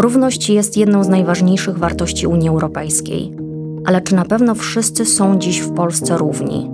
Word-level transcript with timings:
Równość 0.00 0.50
jest 0.50 0.76
jedną 0.76 1.04
z 1.04 1.08
najważniejszych 1.08 1.78
wartości 1.78 2.26
Unii 2.26 2.48
Europejskiej. 2.48 3.32
Ale 3.86 4.00
czy 4.00 4.14
na 4.14 4.24
pewno 4.24 4.54
wszyscy 4.54 5.06
są 5.06 5.38
dziś 5.38 5.60
w 5.60 5.74
Polsce 5.74 6.18
równi? 6.18 6.70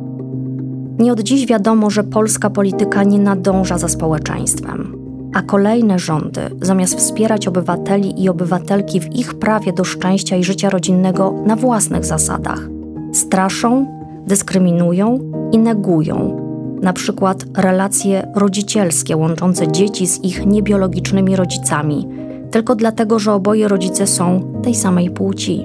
Nie 0.98 1.12
od 1.12 1.20
dziś 1.20 1.46
wiadomo, 1.46 1.90
że 1.90 2.04
polska 2.04 2.50
polityka 2.50 3.04
nie 3.04 3.18
nadąża 3.18 3.78
za 3.78 3.88
społeczeństwem, 3.88 4.96
a 5.34 5.42
kolejne 5.42 5.98
rządy, 5.98 6.40
zamiast 6.60 6.94
wspierać 6.94 7.48
obywateli 7.48 8.22
i 8.22 8.28
obywatelki 8.28 9.00
w 9.00 9.16
ich 9.16 9.34
prawie 9.34 9.72
do 9.72 9.84
szczęścia 9.84 10.36
i 10.36 10.44
życia 10.44 10.70
rodzinnego 10.70 11.34
na 11.46 11.56
własnych 11.56 12.04
zasadach, 12.04 12.68
straszą, 13.12 13.86
dyskryminują 14.26 15.18
i 15.52 15.58
negują 15.58 16.46
na 16.82 16.92
przykład 16.92 17.44
relacje 17.56 18.32
rodzicielskie 18.34 19.16
łączące 19.16 19.72
dzieci 19.72 20.06
z 20.06 20.24
ich 20.24 20.46
niebiologicznymi 20.46 21.36
rodzicami, 21.36 22.08
tylko 22.50 22.74
dlatego, 22.74 23.18
że 23.18 23.32
oboje 23.32 23.68
rodzice 23.68 24.06
są 24.06 24.52
tej 24.62 24.74
samej 24.74 25.10
płci. 25.10 25.64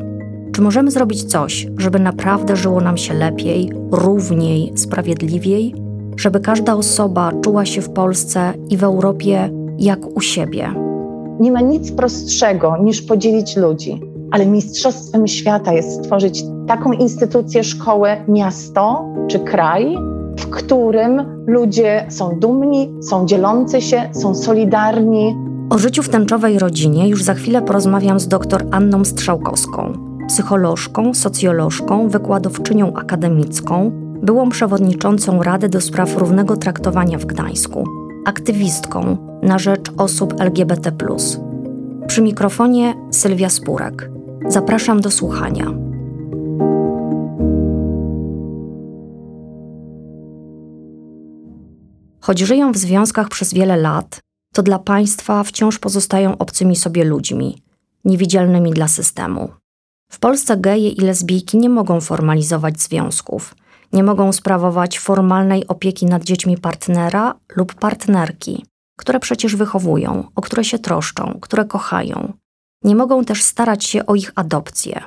Czy 0.51 0.61
możemy 0.61 0.91
zrobić 0.91 1.23
coś, 1.23 1.67
żeby 1.77 1.99
naprawdę 1.99 2.55
żyło 2.55 2.81
nam 2.81 2.97
się 2.97 3.13
lepiej, 3.13 3.71
równiej, 3.91 4.73
sprawiedliwiej? 4.75 5.75
Żeby 6.17 6.39
każda 6.39 6.75
osoba 6.75 7.31
czuła 7.41 7.65
się 7.65 7.81
w 7.81 7.89
Polsce 7.89 8.53
i 8.69 8.77
w 8.77 8.83
Europie 8.83 9.49
jak 9.79 10.17
u 10.17 10.21
siebie? 10.21 10.73
Nie 11.39 11.51
ma 11.51 11.61
nic 11.61 11.91
prostszego 11.91 12.77
niż 12.83 13.01
podzielić 13.01 13.57
ludzi, 13.57 14.01
ale 14.31 14.45
mistrzostwem 14.45 15.27
świata 15.27 15.73
jest 15.73 15.91
stworzyć 15.91 16.43
taką 16.67 16.91
instytucję, 16.91 17.63
szkołę, 17.63 18.25
miasto 18.27 19.05
czy 19.27 19.39
kraj, 19.39 19.97
w 20.39 20.49
którym 20.49 21.43
ludzie 21.47 22.05
są 22.09 22.39
dumni, 22.39 22.93
są 23.01 23.25
dzielący 23.25 23.81
się, 23.81 24.09
są 24.11 24.35
solidarni. 24.35 25.35
O 25.71 25.77
życiu 25.77 26.03
w 26.03 26.09
tęczowej 26.09 26.59
rodzinie 26.59 27.09
już 27.09 27.23
za 27.23 27.33
chwilę 27.33 27.61
porozmawiam 27.61 28.19
z 28.19 28.27
dr 28.27 28.65
Anną 28.71 29.05
Strzałkowską, 29.05 29.93
psycholożką, 30.27 31.13
socjolożką, 31.13 32.09
wykładowczynią 32.09 32.93
akademicką, 32.93 33.91
byłą 34.23 34.49
przewodniczącą 34.49 35.43
Rady 35.43 35.69
do 35.69 35.81
Spraw 35.81 36.17
Równego 36.17 36.57
Traktowania 36.57 37.17
w 37.17 37.25
Gdańsku, 37.25 37.87
aktywistką 38.25 39.17
na 39.41 39.59
rzecz 39.59 39.91
osób 39.97 40.41
LGBT. 40.41 40.91
Przy 42.07 42.21
mikrofonie 42.21 42.93
Sylwia 43.11 43.49
Spurek. 43.49 44.09
Zapraszam 44.47 45.01
do 45.01 45.11
słuchania. 45.11 45.65
Choć 52.19 52.39
żyją 52.39 52.71
w 52.71 52.77
związkach 52.77 53.29
przez 53.29 53.53
wiele 53.53 53.77
lat, 53.77 54.21
to 54.53 54.63
dla 54.63 54.79
państwa 54.79 55.43
wciąż 55.43 55.79
pozostają 55.79 56.37
obcymi 56.37 56.75
sobie 56.75 57.03
ludźmi, 57.03 57.61
niewidzialnymi 58.05 58.71
dla 58.71 58.87
systemu. 58.87 59.49
W 60.11 60.19
Polsce 60.19 60.57
geje 60.57 60.89
i 60.89 61.01
lesbijki 61.01 61.57
nie 61.57 61.69
mogą 61.69 62.01
formalizować 62.01 62.81
związków, 62.81 63.55
nie 63.93 64.03
mogą 64.03 64.31
sprawować 64.31 64.99
formalnej 64.99 65.67
opieki 65.67 66.05
nad 66.05 66.23
dziećmi 66.23 66.57
partnera 66.57 67.35
lub 67.55 67.73
partnerki, 67.73 68.65
które 68.97 69.19
przecież 69.19 69.55
wychowują, 69.55 70.27
o 70.35 70.41
które 70.41 70.63
się 70.63 70.79
troszczą, 70.79 71.37
które 71.41 71.65
kochają. 71.65 72.33
Nie 72.83 72.95
mogą 72.95 73.25
też 73.25 73.43
starać 73.43 73.85
się 73.85 74.05
o 74.05 74.15
ich 74.15 74.31
adopcję. 74.35 75.01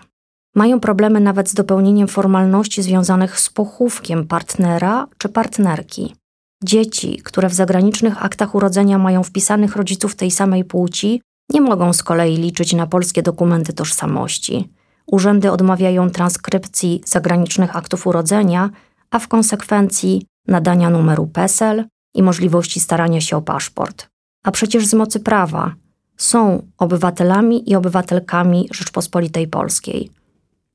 Mają 0.54 0.80
problemy 0.80 1.20
nawet 1.20 1.50
z 1.50 1.54
dopełnieniem 1.54 2.08
formalności 2.08 2.82
związanych 2.82 3.40
z 3.40 3.50
pochówkiem 3.50 4.26
partnera 4.26 5.06
czy 5.18 5.28
partnerki. 5.28 6.14
Dzieci, 6.64 7.20
które 7.24 7.48
w 7.48 7.54
zagranicznych 7.54 8.24
aktach 8.24 8.54
urodzenia 8.54 8.98
mają 8.98 9.22
wpisanych 9.22 9.76
rodziców 9.76 10.14
tej 10.14 10.30
samej 10.30 10.64
płci, 10.64 11.22
nie 11.50 11.60
mogą 11.60 11.92
z 11.92 12.02
kolei 12.02 12.36
liczyć 12.36 12.72
na 12.72 12.86
polskie 12.86 13.22
dokumenty 13.22 13.72
tożsamości. 13.72 14.70
Urzędy 15.06 15.50
odmawiają 15.52 16.10
transkrypcji 16.10 17.02
zagranicznych 17.06 17.76
aktów 17.76 18.06
urodzenia, 18.06 18.70
a 19.10 19.18
w 19.18 19.28
konsekwencji 19.28 20.26
nadania 20.48 20.90
numeru 20.90 21.26
PESEL 21.26 21.84
i 22.14 22.22
możliwości 22.22 22.80
starania 22.80 23.20
się 23.20 23.36
o 23.36 23.42
paszport. 23.42 24.08
A 24.44 24.50
przecież 24.50 24.86
z 24.86 24.94
mocy 24.94 25.20
prawa 25.20 25.74
są 26.16 26.66
obywatelami 26.78 27.70
i 27.70 27.76
obywatelkami 27.76 28.68
Rzeczpospolitej 28.72 29.48
Polskiej. 29.48 30.10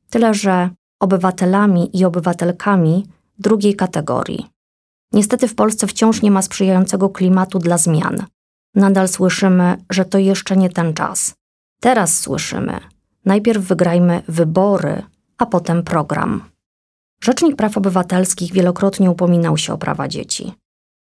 Tyle, 0.10 0.34
że 0.34 0.70
obywatelami 1.00 1.98
i 1.98 2.06
obywatelkami 2.06 3.06
drugiej 3.40 3.76
kategorii. 3.76 4.59
Niestety 5.14 5.48
w 5.48 5.56
Polsce 5.56 5.88
wciąż 5.88 6.22
nie 6.22 6.32
ma 6.32 6.42
sprzyjającego 6.42 7.10
klimatu 7.10 7.60
dla 7.60 7.78
zmian. 7.78 8.26
Nadal 8.76 9.08
słyszymy, 9.08 9.78
że 9.90 10.06
to 10.06 10.18
jeszcze 10.18 10.58
nie 10.58 10.70
ten 10.70 10.94
czas. 10.94 11.34
Teraz 11.80 12.20
słyszymy, 12.20 12.80
najpierw 13.26 13.64
wygrajmy 13.64 14.22
wybory, 14.28 15.04
a 15.38 15.46
potem 15.46 15.84
program. 15.84 16.44
Rzecznik 17.24 17.56
Praw 17.56 17.78
Obywatelskich 17.78 18.54
wielokrotnie 18.54 19.12
upominał 19.12 19.58
się 19.58 19.74
o 19.74 19.78
prawa 19.78 20.08
dzieci. 20.08 20.54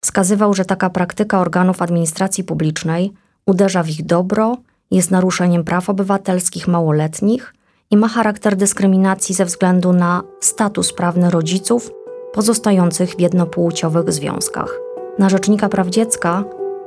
Wskazywał, 0.03 0.53
że 0.53 0.65
taka 0.65 0.89
praktyka 0.89 1.39
organów 1.39 1.81
administracji 1.81 2.43
publicznej 2.43 3.13
uderza 3.45 3.83
w 3.83 3.89
ich 3.89 4.05
dobro, 4.05 4.57
jest 4.91 5.11
naruszeniem 5.11 5.63
praw 5.63 5.89
obywatelskich 5.89 6.67
małoletnich 6.67 7.53
i 7.91 7.97
ma 7.97 8.07
charakter 8.07 8.55
dyskryminacji 8.55 9.35
ze 9.35 9.45
względu 9.45 9.93
na 9.93 10.23
status 10.39 10.93
prawny 10.93 11.29
rodziców 11.29 11.91
pozostających 12.39 13.15
w 13.15 13.19
jednopłciowych 13.19 14.11
związkach. 14.11 14.79
Na 15.17 15.29
Rzecznika 15.29 15.69
Praw 15.69 15.87
Dziecka 15.87 16.43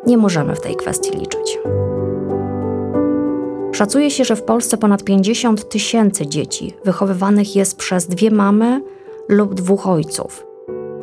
nie 0.07 0.17
możemy 0.17 0.55
w 0.55 0.61
tej 0.61 0.77
kwestii 0.77 1.11
liczyć. 1.19 1.59
Szacuje 3.73 4.11
się, 4.11 4.25
że 4.25 4.37
w 4.37 4.43
Polsce 4.43 4.77
ponad 4.77 5.05
50 5.05 5.69
tysięcy 5.69 6.27
dzieci 6.27 6.75
wychowywanych 6.85 7.57
jest 7.57 7.77
przez 7.77 8.07
dwie 8.07 8.31
mamy 8.31 8.83
lub 9.29 9.55
dwóch 9.55 9.87
ojców, 9.87 10.47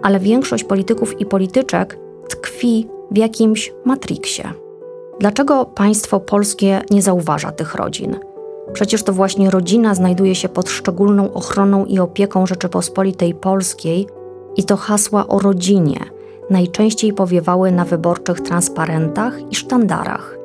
ale 0.01 0.19
większość 0.19 0.63
polityków 0.63 1.21
i 1.21 1.25
polityczek 1.25 1.99
tkwi 2.29 2.87
w 3.11 3.17
jakimś 3.17 3.73
matriksie. 3.85 4.43
Dlaczego 5.19 5.65
państwo 5.65 6.19
polskie 6.19 6.81
nie 6.91 7.01
zauważa 7.01 7.51
tych 7.51 7.75
rodzin? 7.75 8.19
Przecież 8.73 9.03
to 9.03 9.13
właśnie 9.13 9.49
rodzina 9.49 9.95
znajduje 9.95 10.35
się 10.35 10.49
pod 10.49 10.69
szczególną 10.69 11.33
ochroną 11.33 11.85
i 11.85 11.99
opieką 11.99 12.45
Rzeczypospolitej 12.45 13.33
Polskiej 13.33 14.18
i 14.59 14.63
to 14.63 14.77
hasła 14.77 15.27
o 15.27 15.39
rodzinie 15.39 15.99
najczęściej 16.49 17.13
powiewały 17.13 17.71
na 17.71 17.85
wyborczych 17.85 18.41
transparentach 18.41 19.51
i 19.51 19.55
sztandarach. 19.55 20.37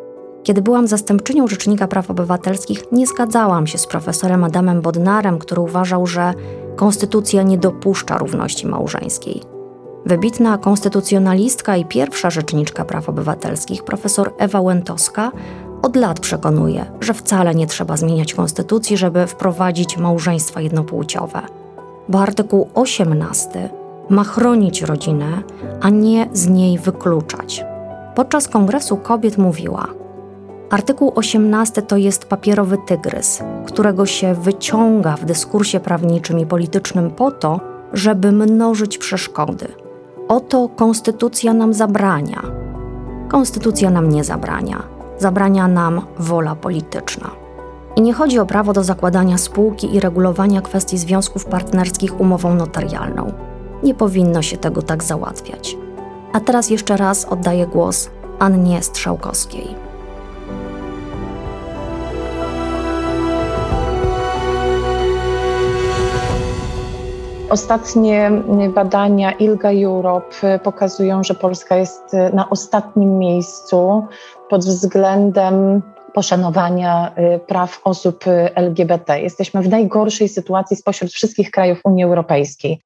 Kiedy 0.43 0.63
byłam 0.63 0.87
zastępczynią 0.87 1.49
Rzecznika 1.49 1.89
Praw 1.89 2.11
Obywatelskich, 2.11 2.93
nie 2.93 3.07
zgadzałam 3.07 3.67
się 3.67 3.79
z 3.79 3.87
profesorem 3.87 4.45
Adamem 4.45 4.81
Bodnarem, 4.81 5.39
który 5.39 5.61
uważał, 5.61 6.07
że 6.07 6.35
konstytucja 6.77 7.43
nie 7.43 7.59
dopuszcza 7.59 8.19
równości 8.19 8.67
małżeńskiej. 8.67 9.43
Wybitna 10.07 10.59
konstytucjonalistka 10.59 11.77
i 11.77 11.85
pierwsza 11.85 12.31
rzeczniczka 12.31 12.85
praw 12.85 13.09
obywatelskich, 13.09 13.85
profesor 13.85 14.33
Ewa 14.39 14.61
Łętowska, 14.61 15.33
od 15.83 15.97
lat 15.97 16.21
przekonuje, 16.21 16.87
że 17.01 17.15
wcale 17.15 17.55
nie 17.55 17.67
trzeba 17.67 17.97
zmieniać 17.97 18.35
konstytucji, 18.35 18.97
żeby 18.97 19.27
wprowadzić 19.27 19.97
małżeństwa 19.97 20.61
jednopłciowe. 20.61 21.41
Bo 22.09 22.19
artykuł 22.19 22.69
18 22.75 23.84
ma 24.11 24.25
chronić 24.25 24.83
rodzinę, 24.83 25.43
a 25.81 25.91
nie 25.91 26.29
z 26.33 26.49
niej 26.49 26.79
wykluczać. 26.79 27.65
Podczas 28.15 28.49
Kongresu 28.49 28.97
Kobiet 28.97 29.39
mówiła: 29.39 29.87
Artykuł 30.71 31.13
18 31.15 31.83
to 31.83 31.97
jest 31.97 32.25
papierowy 32.25 32.79
tygrys, 32.87 33.43
którego 33.67 34.07
się 34.07 34.35
wyciąga 34.35 35.17
w 35.17 35.25
dyskursie 35.25 35.81
prawniczym 35.81 36.39
i 36.39 36.47
politycznym 36.47 37.11
po 37.11 37.31
to, 37.31 37.61
żeby 37.93 38.33
mnożyć 38.33 38.99
przeszkody. 38.99 39.69
Oto 40.29 40.69
konstytucja 40.69 41.55
nam 41.55 41.75
zabrania. 41.75 42.43
Konstytucja 43.29 43.91
nam 43.91 44.09
nie 44.09 44.25
zabrania. 44.25 44.83
Zabrania 45.19 45.69
nam 45.69 46.03
wola 46.19 46.55
polityczna. 46.55 47.31
I 47.97 48.03
nie 48.03 48.13
chodzi 48.13 48.39
o 48.39 48.47
prawo 48.47 48.73
do 48.73 48.85
zakładania 48.85 49.39
spółki 49.39 49.95
i 49.95 50.01
regulowania 50.01 50.61
kwestii 50.61 50.99
związków 50.99 51.45
partnerskich 51.45 52.21
umową 52.21 52.55
notarialną. 52.55 53.33
Nie 53.85 53.95
powinno 53.95 54.43
się 54.43 54.57
tego 54.57 54.83
tak 54.83 55.05
załatwiać. 55.05 55.77
A 56.33 56.41
teraz 56.41 56.71
jeszcze 56.71 56.97
raz 56.97 57.25
oddaję 57.25 57.67
głos 57.67 58.11
Annie 58.39 58.83
Strzałkowskiej. 58.83 59.75
Ostatnie 67.51 68.31
badania 68.75 69.33
ILGA 69.33 69.71
Europe 69.73 70.59
pokazują, 70.65 71.25
że 71.25 71.35
Polska 71.35 71.77
jest 71.77 72.03
na 72.33 72.51
ostatnim 72.51 73.19
miejscu 73.19 74.07
pod 74.51 74.65
względem 74.65 75.83
poszanowania 76.15 77.13
y, 77.37 77.39
praw 77.39 77.81
osób 77.85 78.25
LGBT. 78.55 79.21
Jesteśmy 79.21 79.63
w 79.63 79.69
najgorszej 79.69 80.29
sytuacji 80.29 80.77
spośród 80.77 81.13
wszystkich 81.13 81.51
krajów 81.51 81.81
Unii 81.85 82.05
Europejskiej. 82.05 82.81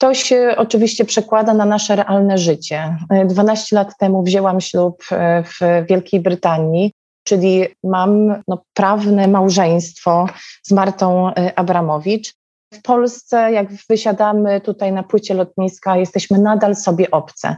To 0.00 0.14
się 0.14 0.54
oczywiście 0.56 1.04
przekłada 1.04 1.54
na 1.54 1.64
nasze 1.64 1.96
realne 1.96 2.38
życie. 2.38 2.96
12 3.26 3.76
lat 3.76 3.98
temu 3.98 4.22
wzięłam 4.22 4.60
ślub 4.60 5.02
y, 5.12 5.16
w 5.44 5.86
Wielkiej 5.88 6.20
Brytanii. 6.20 6.92
czyli 7.24 7.66
mam 7.84 8.42
no, 8.48 8.62
prawne 8.74 9.28
małżeństwo 9.28 10.26
z 10.62 10.70
Martą 10.70 11.30
y, 11.30 11.54
Abramowicz. 11.56 12.34
W 12.74 12.82
Polsce, 12.82 13.52
jak 13.52 13.68
wysiadamy 13.90 14.60
tutaj 14.60 14.92
na 14.92 15.02
płycie 15.02 15.34
lotniska, 15.34 15.96
jesteśmy 15.96 16.38
nadal 16.38 16.76
sobie 16.76 17.10
obce. 17.10 17.56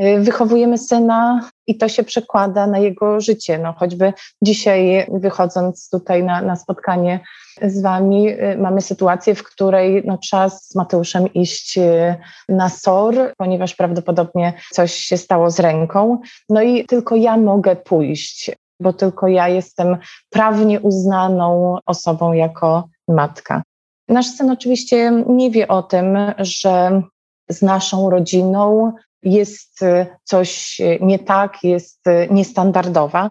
Y, 0.00 0.20
wychowujemy 0.20 0.78
syna 0.78 1.50
i 1.66 1.78
to 1.78 1.88
się 1.88 2.02
przekłada 2.02 2.66
na 2.66 2.78
jego 2.78 3.20
życie. 3.20 3.58
No, 3.58 3.72
choćby 3.72 4.12
dzisiaj, 4.42 5.06
wychodząc 5.12 5.90
tutaj 5.90 6.24
na, 6.24 6.42
na 6.42 6.56
spotkanie 6.56 7.20
z 7.62 7.82
Wami, 7.82 8.28
y, 8.28 8.58
mamy 8.58 8.80
sytuację, 8.80 9.34
w 9.34 9.42
której 9.42 10.02
no, 10.06 10.18
trzeba 10.18 10.48
z 10.48 10.74
Mateuszem 10.74 11.32
iść 11.32 11.78
y, 11.78 12.14
na 12.48 12.68
SOR, 12.68 13.14
ponieważ 13.36 13.74
prawdopodobnie 13.74 14.52
coś 14.70 14.94
się 14.94 15.16
stało 15.16 15.50
z 15.50 15.60
ręką. 15.60 16.20
No 16.48 16.62
i 16.62 16.84
tylko 16.84 17.16
ja 17.16 17.36
mogę 17.36 17.76
pójść, 17.76 18.50
bo 18.80 18.92
tylko 18.92 19.28
ja 19.28 19.48
jestem 19.48 19.96
prawnie 20.30 20.80
uznaną 20.80 21.78
osobą 21.86 22.32
jako 22.32 22.88
matka. 23.08 23.62
Nasz 24.08 24.26
syn 24.26 24.50
oczywiście 24.50 25.24
nie 25.28 25.50
wie 25.50 25.68
o 25.68 25.82
tym, 25.82 26.16
że 26.38 27.02
z 27.50 27.62
naszą 27.62 28.10
rodziną 28.10 28.92
jest 29.24 29.82
y, 29.82 30.06
coś 30.24 30.80
y, 30.80 30.98
nie 31.00 31.18
tak, 31.18 31.58
jest 31.62 32.06
y, 32.06 32.28
niestandardowa. 32.30 33.30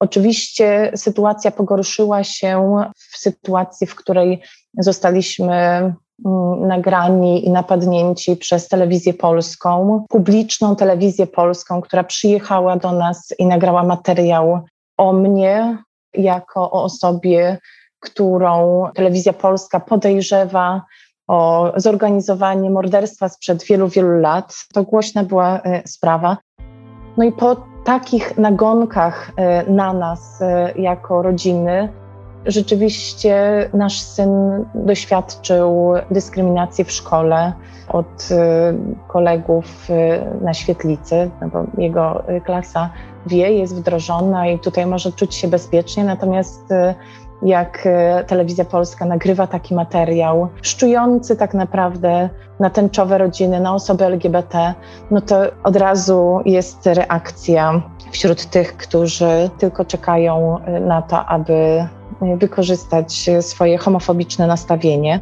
Oczywiście 0.00 0.92
sytuacja 0.96 1.50
pogorszyła 1.50 2.24
się 2.24 2.82
w 2.94 3.18
sytuacji, 3.18 3.86
w 3.86 3.94
której 3.94 4.42
zostaliśmy 4.78 5.54
mm, 5.54 5.94
nagrani 6.68 7.46
i 7.46 7.50
napadnięci 7.50 8.36
przez 8.36 8.68
telewizję 8.68 9.14
polską, 9.14 10.04
publiczną 10.08 10.76
telewizję 10.76 11.26
polską, 11.26 11.80
która 11.80 12.04
przyjechała 12.04 12.76
do 12.76 12.92
nas 12.92 13.34
i 13.38 13.46
nagrała 13.46 13.82
materiał 13.82 14.60
o 14.96 15.12
mnie 15.12 15.78
jako 16.14 16.70
o 16.70 16.82
osobie, 16.82 17.58
którą 18.00 18.84
telewizja 18.94 19.32
polska 19.32 19.80
podejrzewa 19.80 20.82
o 21.30 21.72
zorganizowanie 21.76 22.70
morderstwa 22.70 23.28
sprzed 23.28 23.64
wielu, 23.64 23.88
wielu 23.88 24.20
lat. 24.20 24.54
To 24.74 24.82
głośna 24.82 25.24
była 25.24 25.60
e, 25.60 25.82
sprawa. 25.88 26.36
No 27.16 27.24
i 27.24 27.32
po 27.32 27.56
takich 27.84 28.38
nagonkach 28.38 29.32
e, 29.36 29.70
na 29.70 29.92
nas 29.92 30.42
e, 30.42 30.72
jako 30.76 31.22
rodziny, 31.22 31.88
rzeczywiście 32.46 33.68
nasz 33.74 34.00
syn 34.00 34.30
doświadczył 34.74 35.92
dyskryminacji 36.10 36.84
w 36.84 36.92
szkole 36.92 37.52
od 37.88 38.28
kolegów 39.08 39.88
na 40.40 40.54
świetlicy, 40.54 41.30
no 41.40 41.48
bo 41.48 41.82
jego 41.82 42.22
klasa 42.44 42.90
wie, 43.26 43.52
jest 43.52 43.76
wdrożona 43.76 44.48
i 44.48 44.58
tutaj 44.58 44.86
może 44.86 45.12
czuć 45.12 45.34
się 45.34 45.48
bezpiecznie, 45.48 46.04
natomiast 46.04 46.68
jak 47.42 47.86
e, 47.86 48.24
telewizja 48.24 48.64
polska 48.64 49.04
nagrywa 49.04 49.46
taki 49.46 49.74
materiał, 49.74 50.48
szczujący 50.62 51.36
tak 51.36 51.54
naprawdę 51.54 52.28
na 52.60 52.70
tęczowe 52.70 53.18
rodziny, 53.18 53.60
na 53.60 53.74
osoby 53.74 54.04
LGBT, 54.04 54.74
no 55.10 55.20
to 55.20 55.36
od 55.62 55.76
razu 55.76 56.40
jest 56.44 56.86
reakcja 56.86 57.82
wśród 58.10 58.46
tych, 58.46 58.76
którzy 58.76 59.50
tylko 59.58 59.84
czekają 59.84 60.58
e, 60.58 60.80
na 60.80 61.02
to, 61.02 61.26
aby 61.26 61.86
wykorzystać 62.36 63.30
swoje 63.40 63.78
homofobiczne 63.78 64.46
nastawienie 64.46 65.20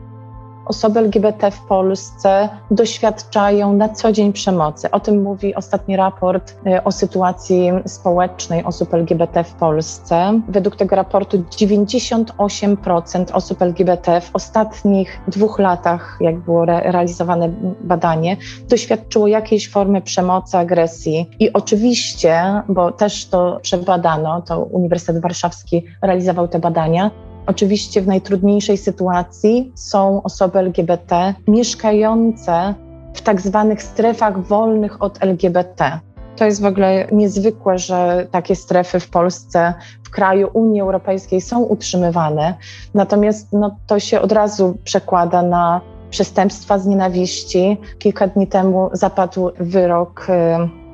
osoby 0.68 1.00
LGBT 1.00 1.50
w 1.50 1.60
Polsce 1.60 2.48
doświadczają 2.70 3.72
na 3.72 3.88
co 3.88 4.12
dzień 4.12 4.32
przemocy. 4.32 4.90
O 4.90 5.00
tym 5.00 5.22
mówi 5.22 5.54
ostatni 5.54 5.96
raport 5.96 6.54
e, 6.66 6.84
o 6.84 6.92
sytuacji 6.92 7.70
społecznej 7.86 8.64
osób 8.64 8.94
LGBT 8.94 9.44
w 9.44 9.52
Polsce. 9.52 10.40
Według 10.48 10.76
tego 10.76 10.96
raportu 10.96 11.38
98% 11.38 13.24
osób 13.32 13.62
LGBT 13.62 14.20
w 14.20 14.30
ostatnich 14.32 15.20
dwóch 15.28 15.58
latach, 15.58 16.18
jak 16.20 16.38
było 16.38 16.62
re 16.62 16.80
realizowane 16.92 17.48
badanie, 17.80 18.36
doświadczyło 18.68 19.26
jakiejś 19.26 19.70
formy 19.70 20.02
przemocy, 20.02 20.58
agresji. 20.58 21.30
I 21.40 21.52
oczywiście, 21.52 22.62
bo 22.68 22.92
też 22.92 23.28
to 23.28 23.58
przebadano, 23.62 24.42
to 24.42 24.60
Uniwersytet 24.60 25.22
Warszawski 25.22 25.84
realizował 26.02 26.48
te 26.48 26.58
badania, 26.58 27.10
Oczywiście 27.48 28.02
w 28.02 28.06
najtrudniejszej 28.06 28.76
sytuacji 28.76 29.72
są 29.74 30.22
osoby 30.22 30.58
LGBT 30.58 31.34
mieszkające 31.46 32.74
w 33.14 33.22
tak 33.22 33.40
zwanych 33.40 33.82
strefach 33.82 34.46
wolnych 34.46 35.02
od 35.02 35.22
LGBT. 35.22 36.00
To 36.36 36.44
jest 36.44 36.62
w 36.62 36.64
ogóle 36.64 37.08
niezwykłe, 37.12 37.78
że 37.78 38.26
takie 38.30 38.56
strefy 38.56 39.00
w 39.00 39.10
Polsce, 39.10 39.74
w 40.04 40.10
kraju 40.10 40.50
Unii 40.52 40.80
Europejskiej 40.80 41.40
są 41.40 41.62
utrzymywane. 41.62 42.54
Natomiast 42.94 43.52
no, 43.52 43.76
to 43.86 44.00
się 44.00 44.20
od 44.20 44.32
razu 44.32 44.78
przekłada 44.84 45.42
na 45.42 45.80
przestępstwa 46.10 46.78
z 46.78 46.86
nienawiści. 46.86 47.76
Kilka 47.98 48.26
dni 48.26 48.46
temu 48.46 48.90
zapadł 48.92 49.50
wyrok 49.60 50.26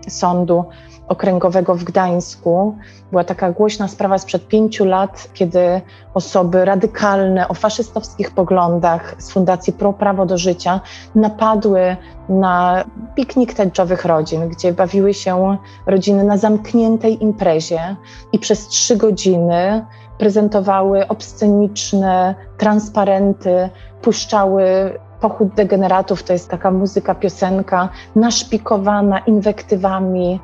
y, 0.06 0.10
sądu 0.10 0.64
okręgowego 1.08 1.74
w 1.74 1.84
Gdańsku. 1.84 2.76
Była 3.10 3.24
taka 3.24 3.52
głośna 3.52 3.88
sprawa 3.88 4.18
sprzed 4.18 4.48
pięciu 4.48 4.84
lat, 4.84 5.28
kiedy 5.34 5.80
osoby 6.14 6.64
radykalne 6.64 7.48
o 7.48 7.54
faszystowskich 7.54 8.30
poglądach 8.30 9.14
z 9.18 9.30
Fundacji 9.30 9.72
Pro 9.72 9.92
Prawo 9.92 10.26
do 10.26 10.38
Życia 10.38 10.80
napadły 11.14 11.96
na 12.28 12.84
piknik 13.14 13.54
tęczowych 13.54 14.04
rodzin, 14.04 14.48
gdzie 14.48 14.72
bawiły 14.72 15.14
się 15.14 15.56
rodziny 15.86 16.24
na 16.24 16.36
zamkniętej 16.36 17.22
imprezie 17.22 17.96
i 18.32 18.38
przez 18.38 18.68
trzy 18.68 18.96
godziny 18.96 19.86
prezentowały 20.18 21.08
obsceniczne 21.08 22.34
transparenty, 22.58 23.68
puszczały 24.02 24.64
pochód 25.20 25.48
degeneratów, 25.48 26.22
to 26.22 26.32
jest 26.32 26.48
taka 26.48 26.70
muzyka, 26.70 27.14
piosenka 27.14 27.88
naszpikowana 28.16 29.18
inwektywami, 29.18 30.40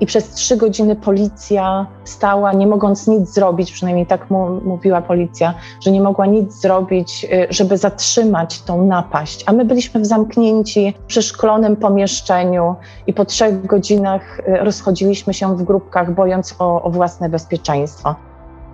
i 0.00 0.06
przez 0.06 0.30
trzy 0.30 0.56
godziny 0.56 0.96
policja 0.96 1.86
stała, 2.04 2.52
nie 2.52 2.66
mogąc 2.66 3.06
nic 3.06 3.34
zrobić, 3.34 3.72
przynajmniej 3.72 4.06
tak 4.06 4.30
mu, 4.30 4.60
mówiła 4.64 5.02
policja, 5.02 5.54
że 5.80 5.90
nie 5.90 6.00
mogła 6.00 6.26
nic 6.26 6.52
zrobić, 6.52 7.24
y, 7.24 7.46
żeby 7.50 7.78
zatrzymać 7.78 8.62
tą 8.62 8.86
napaść. 8.86 9.44
A 9.46 9.52
my 9.52 9.64
byliśmy 9.64 10.00
w 10.00 10.06
zamknięci, 10.06 10.94
przeszklonym 11.06 11.76
pomieszczeniu 11.76 12.74
i 13.06 13.12
po 13.12 13.24
trzech 13.24 13.66
godzinach 13.66 14.38
y, 14.38 14.42
rozchodziliśmy 14.64 15.34
się 15.34 15.56
w 15.56 15.62
grupkach, 15.62 16.14
bojąc 16.14 16.54
o, 16.58 16.82
o 16.82 16.90
własne 16.90 17.28
bezpieczeństwo 17.28 18.14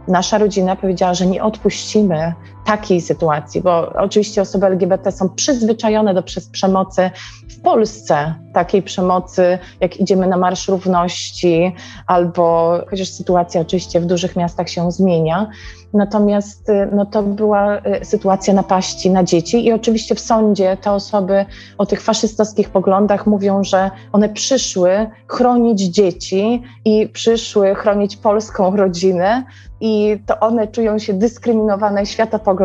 nasza 0.08 0.38
rodzina 0.38 0.76
powiedziała, 0.76 1.14
że 1.14 1.26
nie 1.26 1.42
odpuścimy 1.42 2.34
takiej 2.68 3.00
sytuacji, 3.00 3.60
bo 3.60 3.92
oczywiście 3.92 4.42
osoby 4.42 4.66
LGBT 4.66 5.12
są 5.12 5.28
przyzwyczajone 5.28 6.14
do 6.14 6.22
przemocy 6.52 7.10
w 7.48 7.60
Polsce, 7.60 8.34
takiej 8.52 8.82
przemocy, 8.82 9.58
jak 9.80 10.00
idziemy 10.00 10.26
na 10.26 10.36
Marsz 10.36 10.68
Równości, 10.68 11.74
albo 12.06 12.74
chociaż 12.90 13.08
sytuacja 13.08 13.60
oczywiście 13.60 14.00
w 14.00 14.06
dużych 14.06 14.36
miastach 14.36 14.68
się 14.68 14.92
zmienia. 14.92 15.50
Natomiast 15.92 16.68
y, 16.68 16.88
no, 16.92 17.06
to 17.06 17.22
była 17.22 17.78
y, 17.78 18.04
sytuacja 18.04 18.54
napaści 18.54 19.10
na 19.10 19.24
dzieci 19.24 19.66
i 19.66 19.72
oczywiście 19.72 20.14
w 20.14 20.20
sądzie 20.20 20.76
te 20.76 20.92
osoby 20.92 21.46
o 21.78 21.86
tych 21.86 22.02
faszystowskich 22.02 22.70
poglądach 22.70 23.26
mówią, 23.26 23.64
że 23.64 23.90
one 24.12 24.28
przyszły 24.28 25.10
chronić 25.26 25.80
dzieci 25.80 26.62
i 26.84 27.08
przyszły 27.08 27.74
chronić 27.74 28.16
polską 28.16 28.76
rodzinę 28.76 29.44
i 29.80 30.18
to 30.26 30.40
one 30.40 30.68
czują 30.68 30.98
się 30.98 31.12
dyskryminowane 31.12 32.06
światopoglądowo 32.06 32.57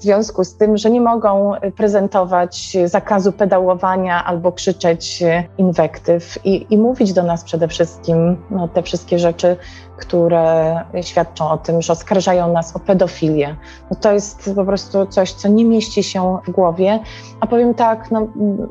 w 0.00 0.02
związku 0.02 0.44
z 0.44 0.54
tym, 0.54 0.76
że 0.76 0.90
nie 0.90 1.00
mogą 1.00 1.52
prezentować 1.76 2.76
zakazu 2.84 3.32
pedałowania 3.32 4.24
albo 4.24 4.52
krzyczeć 4.52 5.24
inwektyw 5.58 6.38
i, 6.44 6.66
i 6.70 6.78
mówić 6.78 7.12
do 7.12 7.22
nas 7.22 7.44
przede 7.44 7.68
wszystkim 7.68 8.36
no, 8.50 8.68
te 8.68 8.82
wszystkie 8.82 9.18
rzeczy, 9.18 9.56
które 9.96 10.76
świadczą 11.02 11.50
o 11.50 11.58
tym, 11.58 11.82
że 11.82 11.92
oskarżają 11.92 12.52
nas 12.52 12.76
o 12.76 12.78
pedofilię. 12.78 13.56
No, 13.90 13.96
to 14.00 14.12
jest 14.12 14.50
po 14.56 14.64
prostu 14.64 15.06
coś, 15.06 15.32
co 15.32 15.48
nie 15.48 15.64
mieści 15.64 16.02
się 16.02 16.38
w 16.46 16.50
głowie. 16.50 16.98
A 17.40 17.46
powiem 17.46 17.74
tak, 17.74 18.10
no, 18.10 18.28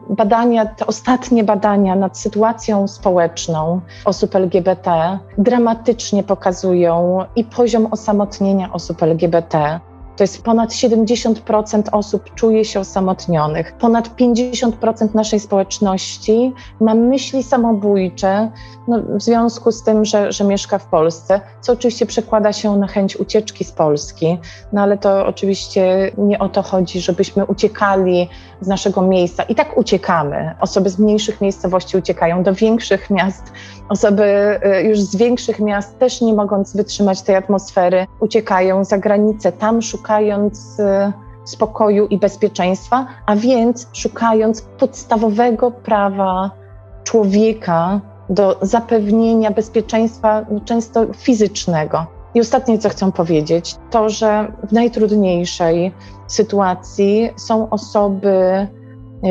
badania, 0.10 0.66
te 0.66 0.86
ostatnie 0.86 1.44
badania 1.44 1.96
nad 1.96 2.18
sytuacją 2.18 2.88
społeczną 2.88 3.82
osób 4.06 4.36
LGBT 4.36 5.20
dramatycznie 5.38 6.24
pokazują 6.24 7.20
i 7.36 7.44
poziom 7.44 7.88
osamotnienia 7.92 8.74
osób 8.74 9.04
LGBT, 9.04 9.80
To 10.20 10.24
jest 10.24 10.44
ponad 10.44 10.70
70% 10.70 11.84
osób 11.92 12.34
czuje 12.36 12.66
się 12.66 12.80
osamotnionych. 12.80 13.74
Ponad 13.74 14.16
50% 14.16 15.16
naszej 15.16 15.40
społeczności 15.40 16.54
ma 16.82 16.96
myśli 16.96 17.44
samobójcze 17.44 18.52
no, 18.88 19.00
w 19.18 19.22
związku 19.22 19.72
z 19.72 19.84
tym, 19.84 20.06
że, 20.06 20.32
że 20.32 20.44
mieszka 20.44 20.78
w 20.78 20.86
Polsce, 20.86 21.42
co 21.62 21.74
oczywiście 21.74 22.06
przekłada 22.06 22.54
się 22.54 22.78
na 22.78 22.88
chęć 22.88 23.18
ucieczki 23.18 23.64
z 23.64 23.72
Polski. 23.72 24.38
No 24.74 24.82
ale 24.82 24.98
to 24.98 25.26
oczywiście 25.28 26.12
nie 26.18 26.40
o 26.40 26.50
to 26.50 26.62
chodzi, 26.62 27.02
żebyśmy 27.02 27.46
uciekali 27.46 28.30
z 28.62 28.68
naszego 28.68 29.02
miejsca. 29.02 29.44
I 29.44 29.56
tak 29.56 29.78
uciekamy. 29.78 30.56
Osoby 30.62 30.90
z 30.90 31.00
mniejszych 31.00 31.42
miejscowości 31.42 31.98
uciekają 31.98 32.44
do 32.44 32.54
większych 32.54 33.10
miast. 33.10 33.44
Osoby 33.90 34.24
y, 34.66 34.84
już 34.84 35.00
z 35.00 35.16
większych 35.16 35.60
miast 35.60 36.00
też 36.00 36.22
nie 36.22 36.34
mogąc 36.34 36.76
wytrzymać 36.76 37.22
tej 37.22 37.36
atmosfery, 37.36 38.08
uciekają 38.20 38.84
za 38.84 38.98
granicę, 38.98 39.52
tam 39.52 39.82
szukając 40.10 40.80
y, 40.80 41.14
spokoju 41.46 42.08
i 42.08 42.18
bezpieczeństwa, 42.18 43.06
a 43.26 43.36
więc 43.36 43.88
szukając 43.94 44.62
podstawowego 44.62 45.72
prawa 45.72 46.52
człowieka 47.04 48.02
do 48.30 48.58
zapewnienia 48.62 49.52
bezpieczeństwa, 49.52 50.46
często 50.66 51.14
fizycznego. 51.14 52.06
I 52.34 52.40
ostatnie, 52.40 52.78
co 52.78 52.90
chcę 52.90 53.12
powiedzieć, 53.12 53.76
to, 53.90 54.10
że 54.10 54.52
w 54.70 54.72
najtrudniejszej 54.72 55.94
sytuacji 56.28 57.30
są 57.36 57.70
osoby 57.70 58.68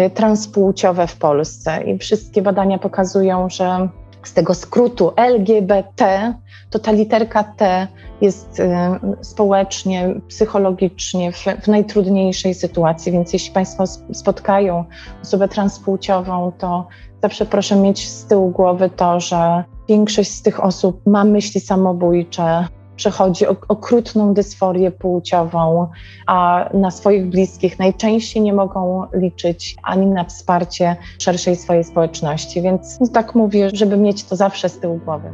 y, 0.06 0.10
transpłciowe 0.10 1.06
w 1.06 1.16
Polsce 1.16 1.82
i 1.82 1.98
wszystkie 1.98 2.42
badania 2.42 2.78
pokazują, 2.78 3.48
że 3.48 3.88
z 4.22 4.32
tego 4.32 4.54
skrótu 4.54 5.12
LGBT, 5.16 6.34
to 6.70 6.78
ta 6.78 6.92
literka 6.92 7.44
T 7.44 7.88
jest 8.20 8.60
y, 8.60 8.68
społecznie, 9.20 10.14
psychologicznie 10.28 11.32
w, 11.32 11.44
w, 11.62 11.68
najtrudniejszej 11.68 12.54
sytuacji, 12.54 13.12
więc 13.12 13.32
jeśli 13.32 13.52
Państwo 13.52 13.86
spotkają 14.12 14.84
osobę 15.22 15.48
transpłciową, 15.48 16.52
to 16.58 16.86
zawsze 17.22 17.46
proszę 17.46 17.76
mieć 17.76 18.08
z 18.08 18.26
tyłu 18.26 18.50
głowy 18.50 18.90
to, 18.90 19.20
że 19.20 19.64
większość 19.88 20.30
z 20.30 20.42
tych 20.42 20.64
osób 20.64 21.06
ma 21.06 21.24
myśli 21.24 21.60
samobójcze, 21.60 22.68
przechodzi 22.98 23.46
okrutną 23.46 24.34
dysforię 24.34 24.90
płciową, 24.90 25.88
a 26.26 26.68
na 26.74 26.90
swoich 26.90 27.26
bliskich 27.26 27.78
najczęściej 27.78 28.42
nie 28.42 28.52
mogą 28.52 29.06
liczyć 29.12 29.76
ani 29.82 30.06
na 30.06 30.24
wsparcie 30.24 30.96
szerszej 31.18 31.56
swojej 31.56 31.84
społeczności. 31.84 32.62
Więc 32.62 32.98
tak 33.12 33.34
mówię, 33.34 33.70
żeby 33.72 33.96
mieć 33.96 34.24
to 34.24 34.36
zawsze 34.36 34.68
z 34.68 34.78
tyłu 34.78 35.00
głowy. 35.04 35.30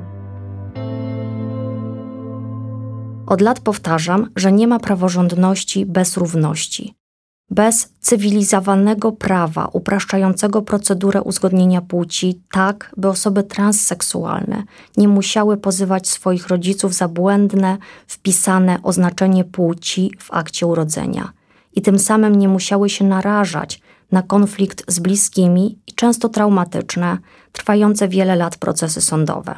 Od 3.26 3.40
lat 3.40 3.60
powtarzam, 3.60 4.30
że 4.36 4.52
nie 4.52 4.66
ma 4.66 4.78
praworządności 4.78 5.86
bez 5.86 6.16
równości 6.16 7.03
bez 7.50 7.92
cywilizowanego 8.00 9.12
prawa 9.12 9.68
upraszczającego 9.72 10.62
procedurę 10.62 11.22
uzgodnienia 11.22 11.80
płci, 11.80 12.42
tak 12.52 12.94
by 12.96 13.08
osoby 13.08 13.42
transseksualne 13.42 14.62
nie 14.96 15.08
musiały 15.08 15.56
pozywać 15.56 16.08
swoich 16.08 16.48
rodziców 16.48 16.94
za 16.94 17.08
błędne, 17.08 17.78
wpisane 18.06 18.78
oznaczenie 18.82 19.44
płci 19.44 20.10
w 20.18 20.32
akcie 20.32 20.66
urodzenia 20.66 21.32
i 21.72 21.82
tym 21.82 21.98
samym 21.98 22.34
nie 22.34 22.48
musiały 22.48 22.90
się 22.90 23.04
narażać 23.04 23.80
na 24.12 24.22
konflikt 24.22 24.92
z 24.92 24.98
bliskimi 24.98 25.78
i 25.86 25.92
często 25.92 26.28
traumatyczne, 26.28 27.18
trwające 27.52 28.08
wiele 28.08 28.36
lat 28.36 28.56
procesy 28.56 29.00
sądowe. 29.00 29.54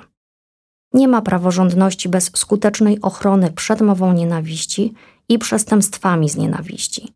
Nie 0.92 1.08
ma 1.08 1.22
praworządności 1.22 2.08
bez 2.08 2.30
skutecznej 2.34 3.00
ochrony 3.00 3.50
przed 3.50 3.80
mową 3.80 4.12
nienawiści 4.12 4.94
i 5.28 5.38
przestępstwami 5.38 6.28
z 6.28 6.36
nienawiści. 6.36 7.12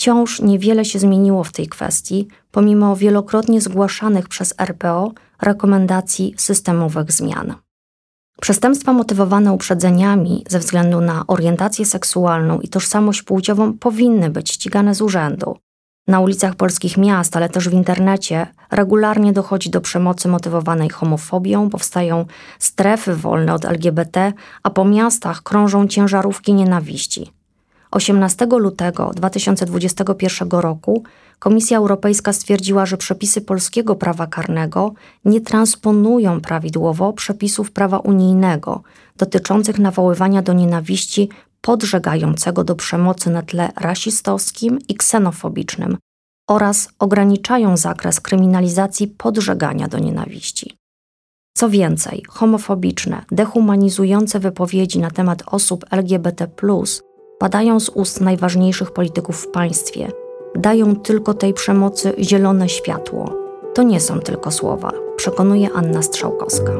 Wciąż 0.00 0.40
niewiele 0.40 0.84
się 0.84 0.98
zmieniło 0.98 1.44
w 1.44 1.52
tej 1.52 1.68
kwestii, 1.68 2.28
pomimo 2.50 2.96
wielokrotnie 2.96 3.60
zgłaszanych 3.60 4.28
przez 4.28 4.54
RPO 4.58 5.12
rekomendacji 5.42 6.34
systemowych 6.36 7.12
zmian. 7.12 7.54
Przestępstwa 8.40 8.92
motywowane 8.92 9.52
uprzedzeniami 9.52 10.44
ze 10.48 10.58
względu 10.58 11.00
na 11.00 11.24
orientację 11.26 11.86
seksualną 11.86 12.60
i 12.60 12.68
tożsamość 12.68 13.22
płciową 13.22 13.78
powinny 13.78 14.30
być 14.30 14.50
ścigane 14.50 14.94
z 14.94 15.02
urzędu. 15.02 15.56
Na 16.06 16.20
ulicach 16.20 16.54
polskich 16.54 16.96
miast, 16.96 17.36
ale 17.36 17.48
też 17.48 17.68
w 17.68 17.72
internecie 17.72 18.46
regularnie 18.70 19.32
dochodzi 19.32 19.70
do 19.70 19.80
przemocy 19.80 20.28
motywowanej 20.28 20.88
homofobią, 20.90 21.70
powstają 21.70 22.26
strefy 22.58 23.16
wolne 23.16 23.54
od 23.54 23.64
LGBT, 23.64 24.32
a 24.62 24.70
po 24.70 24.84
miastach 24.84 25.42
krążą 25.42 25.88
ciężarówki 25.88 26.54
nienawiści. 26.54 27.39
18 27.90 28.46
lutego 28.46 29.10
2021 29.14 30.48
roku 30.50 31.04
Komisja 31.38 31.78
Europejska 31.78 32.32
stwierdziła, 32.32 32.86
że 32.86 32.96
przepisy 32.96 33.40
polskiego 33.40 33.94
prawa 33.94 34.26
karnego 34.26 34.92
nie 35.24 35.40
transponują 35.40 36.40
prawidłowo 36.40 37.12
przepisów 37.12 37.72
prawa 37.72 37.98
unijnego 37.98 38.82
dotyczących 39.16 39.78
nawoływania 39.78 40.42
do 40.42 40.52
nienawiści 40.52 41.28
podżegającego 41.60 42.64
do 42.64 42.74
przemocy 42.74 43.30
na 43.30 43.42
tle 43.42 43.72
rasistowskim 43.76 44.78
i 44.88 44.94
ksenofobicznym 44.94 45.96
oraz 46.48 46.88
ograniczają 46.98 47.76
zakres 47.76 48.20
kryminalizacji 48.20 49.08
podżegania 49.08 49.88
do 49.88 49.98
nienawiści. 49.98 50.76
Co 51.56 51.70
więcej, 51.70 52.22
homofobiczne, 52.28 53.24
dehumanizujące 53.32 54.40
wypowiedzi 54.40 54.98
na 54.98 55.10
temat 55.10 55.42
osób 55.46 55.84
LGBT 55.90 56.46
padają 57.40 57.80
z 57.80 57.88
ust 57.88 58.20
najważniejszych 58.20 58.90
polityków 58.90 59.36
w 59.36 59.50
państwie, 59.50 60.06
dają 60.54 60.96
tylko 60.96 61.34
tej 61.34 61.54
przemocy 61.54 62.12
zielone 62.18 62.68
światło. 62.68 63.32
To 63.74 63.82
nie 63.82 64.00
są 64.00 64.20
tylko 64.20 64.50
słowa, 64.50 64.92
przekonuje 65.16 65.68
Anna 65.74 66.02
Strzałkowska. 66.02 66.72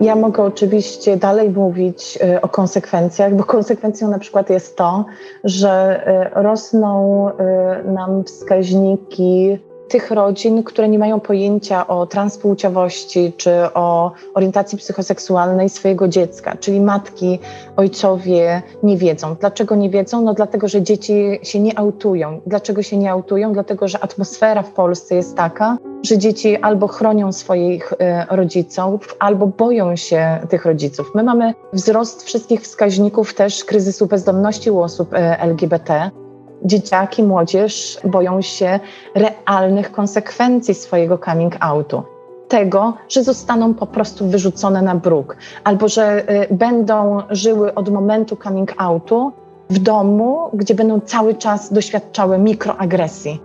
Ja 0.00 0.16
mogę 0.16 0.42
oczywiście 0.42 1.16
dalej 1.16 1.50
mówić 1.50 2.18
y, 2.36 2.40
o 2.40 2.48
konsekwencjach, 2.48 3.34
bo 3.34 3.44
konsekwencją 3.44 4.10
na 4.10 4.18
przykład 4.18 4.50
jest 4.50 4.76
to, 4.76 5.04
że 5.44 6.02
y, 6.36 6.42
rosną 6.42 7.28
y, 7.30 7.92
nam 7.92 8.24
wskaźniki 8.24 9.58
tych 9.88 10.10
rodzin, 10.10 10.62
które 10.62 10.88
nie 10.88 10.98
mają 10.98 11.20
pojęcia 11.20 11.86
o 11.86 12.06
transpłciowości 12.06 13.32
czy 13.36 13.50
o 13.74 14.12
orientacji 14.34 14.78
psychoseksualnej 14.78 15.68
swojego 15.68 16.08
dziecka, 16.08 16.56
czyli 16.60 16.80
matki, 16.80 17.38
ojcowie 17.76 18.62
nie 18.82 18.96
wiedzą. 18.96 19.34
Dlaczego 19.40 19.76
nie 19.76 19.90
wiedzą? 19.90 20.22
No 20.22 20.34
dlatego, 20.34 20.68
że 20.68 20.82
dzieci 20.82 21.38
się 21.42 21.60
nie 21.60 21.78
autują. 21.78 22.40
Dlaczego 22.46 22.82
się 22.82 22.96
nie 22.96 23.10
autują? 23.10 23.52
Dlatego, 23.52 23.88
że 23.88 24.00
atmosfera 24.00 24.62
w 24.62 24.72
Polsce 24.72 25.14
jest 25.14 25.36
taka, 25.36 25.78
że 26.02 26.18
dzieci 26.18 26.56
albo 26.56 26.86
chronią 26.88 27.32
swoich 27.32 27.92
e, 27.98 28.26
rodziców, 28.30 29.16
albo 29.18 29.46
boją 29.46 29.96
się 29.96 30.38
tych 30.48 30.64
rodziców. 30.64 31.10
My 31.14 31.22
mamy 31.22 31.54
wzrost 31.72 32.22
wszystkich 32.22 32.60
wskaźników 32.60 33.34
też 33.34 33.64
kryzysu 33.64 34.06
bezdomności 34.06 34.70
u 34.70 34.80
osób 34.80 35.14
e, 35.14 35.40
LGBT 35.40 36.10
dzieciaki, 36.64 37.22
młodzież 37.22 37.98
boją 38.04 38.42
się 38.42 38.80
realnych 39.14 39.92
konsekwencji 39.92 40.74
swojego 40.74 41.18
coming 41.18 41.56
outu. 41.60 42.02
Tego, 42.48 42.94
że 43.08 43.22
zostaną 43.22 43.74
po 43.74 43.86
prostu 43.86 44.26
wyrzucone 44.26 44.82
na 44.82 44.94
bruk, 44.94 45.36
albo 45.64 45.88
że 45.88 46.32
y, 46.50 46.54
będą 46.54 47.22
żyły 47.30 47.74
od 47.74 47.88
momentu 47.88 48.36
coming 48.36 48.74
outu 48.76 49.32
w 49.70 49.78
domu, 49.78 50.50
gdzie 50.54 50.74
będą 50.74 51.00
cały 51.00 51.34
czas 51.34 51.72
doświadczały 51.72 52.38
mikroagresji. 52.38 53.40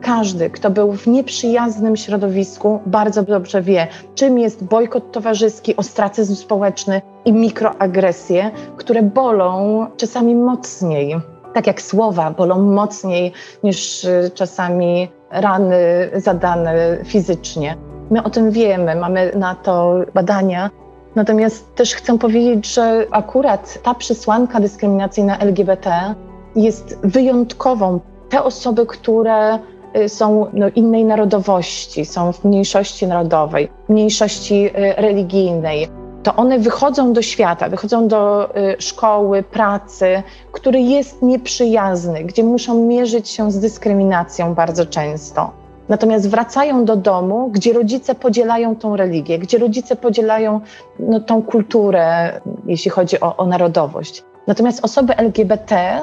Każdy, 0.00 0.50
kto 0.50 0.70
był 0.70 0.92
w 0.92 1.06
nieprzyjaznym 1.06 1.96
środowisku, 1.96 2.80
bardzo 2.86 3.22
dobrze 3.22 3.62
wie, 3.62 3.86
czym 4.14 4.38
jest 4.38 4.64
bojkot 4.64 5.12
towarzyski, 5.12 5.76
ostracyzm 5.76 6.34
społeczny 6.34 7.02
i 7.24 7.32
mikroagresje, 7.32 8.50
które 8.76 9.02
bolą 9.02 9.86
czasami 9.96 10.34
mocniej 10.34 11.16
tak 11.54 11.66
jak 11.66 11.82
słowa 11.82 12.30
bolą 12.30 12.58
mocniej 12.58 13.32
niż 13.62 14.04
y, 14.04 14.30
czasami 14.34 15.08
rany 15.30 16.10
zadane 16.14 16.98
fizycznie. 17.04 17.76
My 18.10 18.22
o 18.22 18.30
tym 18.30 18.50
wiemy, 18.50 18.96
mamy 18.96 19.32
na 19.36 19.54
to 19.54 19.94
badania. 20.14 20.70
Natomiast 21.14 21.74
też 21.74 21.94
chcę 21.94 22.18
powiedzieć, 22.18 22.74
że 22.74 23.06
akurat 23.10 23.78
ta 23.82 23.94
przesłanka 23.94 24.60
dyskryminacyjna 24.60 25.38
LGBT 25.38 26.14
jest 26.56 26.98
wyjątkową. 27.02 28.00
Te 28.28 28.42
osoby, 28.42 28.86
które 28.86 29.58
y, 29.96 30.08
są 30.08 30.46
no, 30.52 30.68
innej 30.68 31.04
narodowości, 31.04 32.04
są 32.04 32.32
w 32.32 32.44
mniejszości 32.44 33.06
narodowej, 33.06 33.68
mniejszości 33.88 34.66
y, 34.66 34.94
religijnej, 34.96 35.88
to 36.22 36.36
one 36.36 36.58
wychodzą 36.58 37.12
do 37.12 37.22
świata, 37.22 37.68
wychodzą 37.68 38.08
do 38.08 38.50
y, 38.56 38.76
szkoły, 38.78 39.42
pracy, 39.42 40.22
który 40.52 40.80
jest 40.80 41.22
nieprzyjazny, 41.22 42.24
gdzie 42.24 42.44
muszą 42.44 42.86
mierzyć 42.86 43.28
się 43.28 43.50
z 43.52 43.58
dyskryminacją 43.58 44.54
bardzo 44.54 44.86
często. 44.86 45.50
Natomiast 45.88 46.30
wracają 46.30 46.84
do 46.84 46.96
domu, 46.96 47.50
gdzie 47.52 47.72
rodzice 47.72 48.14
podzielają 48.14 48.76
tą 48.76 48.96
religię, 48.96 49.38
gdzie 49.38 49.58
rodzice 49.58 49.96
podzielają 49.96 50.60
no, 50.98 51.20
tą 51.20 51.42
kulturę, 51.42 52.40
jeśli 52.66 52.90
chodzi 52.90 53.20
o, 53.20 53.36
o 53.36 53.46
narodowość. 53.46 54.24
Natomiast 54.46 54.84
osoby 54.84 55.16
LGBT 55.16 56.00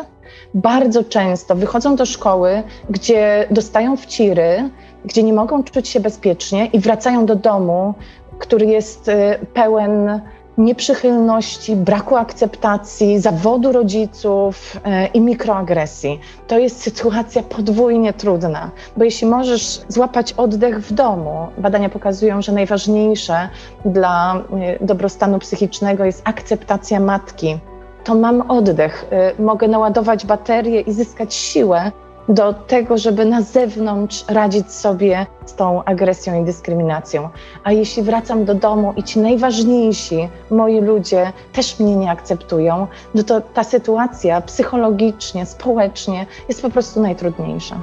bardzo 0.53 1.03
często 1.03 1.55
wychodzą 1.55 1.95
do 1.95 2.05
szkoły, 2.05 2.63
gdzie 2.89 3.47
dostają 3.51 3.97
wciry, 3.97 4.69
gdzie 5.05 5.23
nie 5.23 5.33
mogą 5.33 5.63
czuć 5.63 5.87
się 5.87 5.99
bezpiecznie 5.99 6.65
i 6.65 6.79
wracają 6.79 7.25
do 7.25 7.35
domu, 7.35 7.93
który 8.39 8.65
jest 8.65 9.07
y, 9.07 9.13
pełen 9.53 10.21
nieprzychylności, 10.57 11.75
braku 11.75 12.15
akceptacji, 12.15 13.19
zawodu 13.19 13.71
rodziców 13.71 14.77
e, 14.85 15.05
i 15.07 15.21
mikroagresji. 15.21 16.19
To 16.47 16.57
jest 16.57 16.81
sytuacja 16.81 17.43
podwójnie 17.43 18.13
trudna, 18.13 18.71
bo 18.97 19.03
jeśli 19.03 19.27
możesz 19.27 19.81
złapać 19.87 20.33
oddech 20.33 20.79
w 20.79 20.93
domu, 20.93 21.47
badania 21.57 21.89
pokazują, 21.89 22.41
że 22.41 22.51
najważniejsze 22.51 23.49
dla 23.85 24.35
e, 24.35 24.85
dobrostanu 24.85 25.39
psychicznego 25.39 26.05
jest 26.05 26.21
akceptacja 26.25 26.99
matki. 26.99 27.59
To 28.03 28.15
mam 28.15 28.51
oddech, 28.51 29.05
mogę 29.39 29.67
naładować 29.67 30.25
baterię 30.25 30.81
i 30.81 30.93
zyskać 30.93 31.33
siłę, 31.33 31.91
do 32.29 32.53
tego, 32.53 32.97
żeby 32.97 33.25
na 33.25 33.41
zewnątrz 33.41 34.25
radzić 34.27 34.71
sobie 34.71 35.25
z 35.45 35.53
tą 35.55 35.83
agresją 35.83 36.41
i 36.41 36.45
dyskryminacją. 36.45 37.29
A 37.63 37.71
jeśli 37.71 38.03
wracam 38.03 38.45
do 38.45 38.55
domu 38.55 38.93
i 38.97 39.03
ci 39.03 39.19
najważniejsi 39.19 40.29
moi 40.51 40.81
ludzie 40.81 41.33
też 41.53 41.79
mnie 41.79 41.95
nie 41.95 42.11
akceptują, 42.11 42.87
no 43.15 43.23
to 43.23 43.41
ta 43.41 43.63
sytuacja 43.63 44.41
psychologicznie, 44.41 45.45
społecznie 45.45 46.25
jest 46.47 46.61
po 46.61 46.69
prostu 46.69 47.01
najtrudniejsza. 47.01 47.75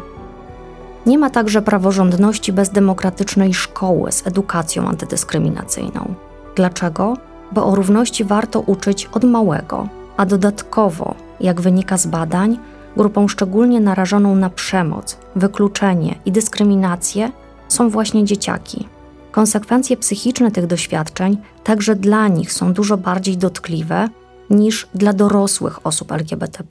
Nie 1.06 1.18
ma 1.18 1.30
także 1.30 1.62
praworządności 1.62 2.52
bez 2.52 2.70
demokratycznej 2.70 3.54
szkoły 3.54 4.12
z 4.12 4.26
edukacją 4.26 4.88
antydyskryminacyjną. 4.88 6.14
Dlaczego? 6.56 7.16
Bo 7.52 7.66
o 7.66 7.74
równości 7.74 8.24
warto 8.24 8.60
uczyć 8.60 9.08
od 9.12 9.24
małego, 9.24 9.88
a 10.16 10.26
dodatkowo, 10.26 11.14
jak 11.40 11.60
wynika 11.60 11.96
z 11.96 12.06
badań, 12.06 12.58
Grupą 12.96 13.28
szczególnie 13.28 13.80
narażoną 13.80 14.34
na 14.34 14.50
przemoc, 14.50 15.18
wykluczenie 15.36 16.14
i 16.24 16.32
dyskryminację 16.32 17.32
są 17.68 17.90
właśnie 17.90 18.24
dzieciaki. 18.24 18.88
Konsekwencje 19.32 19.96
psychiczne 19.96 20.50
tych 20.50 20.66
doświadczeń 20.66 21.38
także 21.64 21.96
dla 21.96 22.28
nich 22.28 22.52
są 22.52 22.72
dużo 22.72 22.96
bardziej 22.96 23.36
dotkliwe 23.36 24.08
niż 24.50 24.88
dla 24.94 25.12
dorosłych 25.12 25.86
osób 25.86 26.12
LGBT, 26.12 26.64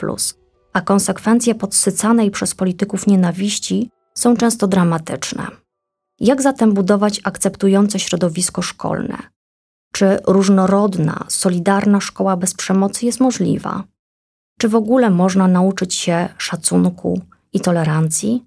a 0.72 0.80
konsekwencje 0.80 1.54
podsycanej 1.54 2.30
przez 2.30 2.54
polityków 2.54 3.06
nienawiści 3.06 3.90
są 4.14 4.36
często 4.36 4.66
dramatyczne. 4.66 5.46
Jak 6.20 6.42
zatem 6.42 6.74
budować 6.74 7.20
akceptujące 7.24 7.98
środowisko 7.98 8.62
szkolne? 8.62 9.18
Czy 9.92 10.18
różnorodna, 10.26 11.24
solidarna 11.28 12.00
szkoła 12.00 12.36
bez 12.36 12.54
przemocy 12.54 13.06
jest 13.06 13.20
możliwa? 13.20 13.84
Czy 14.58 14.68
w 14.68 14.74
ogóle 14.74 15.10
można 15.10 15.48
nauczyć 15.48 15.94
się 15.94 16.28
szacunku 16.38 17.20
i 17.52 17.60
tolerancji? 17.60 18.44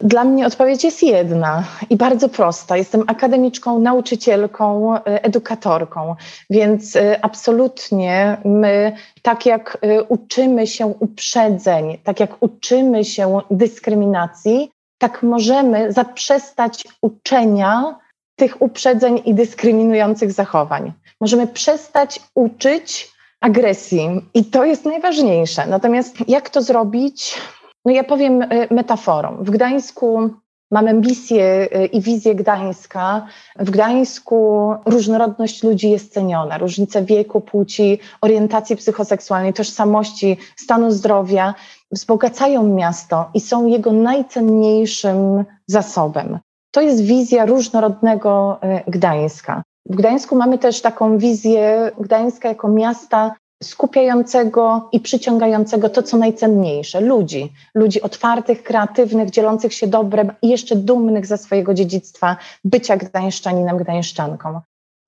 Dla 0.00 0.24
mnie 0.24 0.46
odpowiedź 0.46 0.84
jest 0.84 1.02
jedna 1.02 1.64
i 1.90 1.96
bardzo 1.96 2.28
prosta. 2.28 2.76
Jestem 2.76 3.04
akademiczką, 3.06 3.78
nauczycielką, 3.78 4.94
e, 4.96 5.00
edukatorką, 5.24 6.16
więc 6.50 6.96
e, 6.96 7.24
absolutnie 7.24 8.36
my, 8.44 8.96
tak 9.22 9.46
jak 9.46 9.78
e, 9.80 10.02
uczymy 10.02 10.66
się 10.66 10.86
uprzedzeń, 10.86 11.98
tak 12.04 12.20
jak 12.20 12.36
uczymy 12.40 13.04
się 13.04 13.40
dyskryminacji, 13.50 14.70
tak 14.98 15.22
możemy 15.22 15.92
zaprzestać 15.92 16.84
uczenia 17.02 17.98
tych 18.36 18.62
uprzedzeń 18.62 19.22
i 19.24 19.34
dyskryminujących 19.34 20.32
zachowań. 20.32 20.92
Możemy 21.20 21.46
przestać 21.46 22.20
uczyć 22.34 23.13
agresji 23.44 24.30
i 24.34 24.44
to 24.44 24.64
jest 24.64 24.84
najważniejsze. 24.84 25.66
Natomiast 25.66 26.28
jak 26.28 26.50
to 26.50 26.62
zrobić? 26.62 27.38
No 27.84 27.92
ja 27.92 28.04
powiem 28.04 28.42
y, 28.42 28.68
metaforą. 28.70 29.36
W 29.40 29.50
Gdańsku 29.50 30.30
mamy 30.70 30.94
misję 30.94 31.68
i 31.92 32.00
wizję 32.00 32.34
Gdańska. 32.34 33.26
W 33.58 33.70
Gdańsku 33.70 34.74
różnorodność 34.86 35.62
ludzi 35.62 35.90
jest 35.90 36.12
ceniona. 36.12 36.58
Różnice 36.58 37.04
wieku, 37.04 37.40
płci, 37.40 37.98
orientacji 38.20 38.76
psychoseksualnej, 38.76 39.52
tożsamości, 39.52 40.36
stanu 40.56 40.90
zdrowia 40.90 41.54
wzbogacają 41.90 42.62
miasto 42.62 43.30
i 43.34 43.40
są 43.40 43.66
jego 43.66 43.92
najcenniejszym 43.92 45.44
zasobem. 45.66 46.38
To 46.70 46.80
jest 46.80 47.00
wizja 47.02 47.46
różnorodnego 47.46 48.58
y, 48.86 48.90
Gdańska. 48.90 49.62
W 49.86 49.96
Gdańsku 49.96 50.36
mamy 50.36 50.58
też 50.58 50.80
taką 50.80 51.18
wizję 51.18 51.90
Gdańska 52.00 52.48
jako 52.48 52.68
miasta 52.68 53.34
skupiającego 53.62 54.88
i 54.92 55.00
przyciągającego 55.00 55.88
to, 55.88 56.02
co 56.02 56.16
najcenniejsze 56.16 57.00
ludzi. 57.00 57.52
Ludzi 57.74 58.02
otwartych, 58.02 58.62
kreatywnych, 58.62 59.30
dzielących 59.30 59.74
się 59.74 59.86
dobrem 59.86 60.32
i 60.42 60.48
jeszcze 60.48 60.76
dumnych 60.76 61.26
ze 61.26 61.38
swojego 61.38 61.74
dziedzictwa 61.74 62.36
bycia 62.64 62.96
gdańszczaninem, 62.96 63.76
gdańszczanką. 63.76 64.60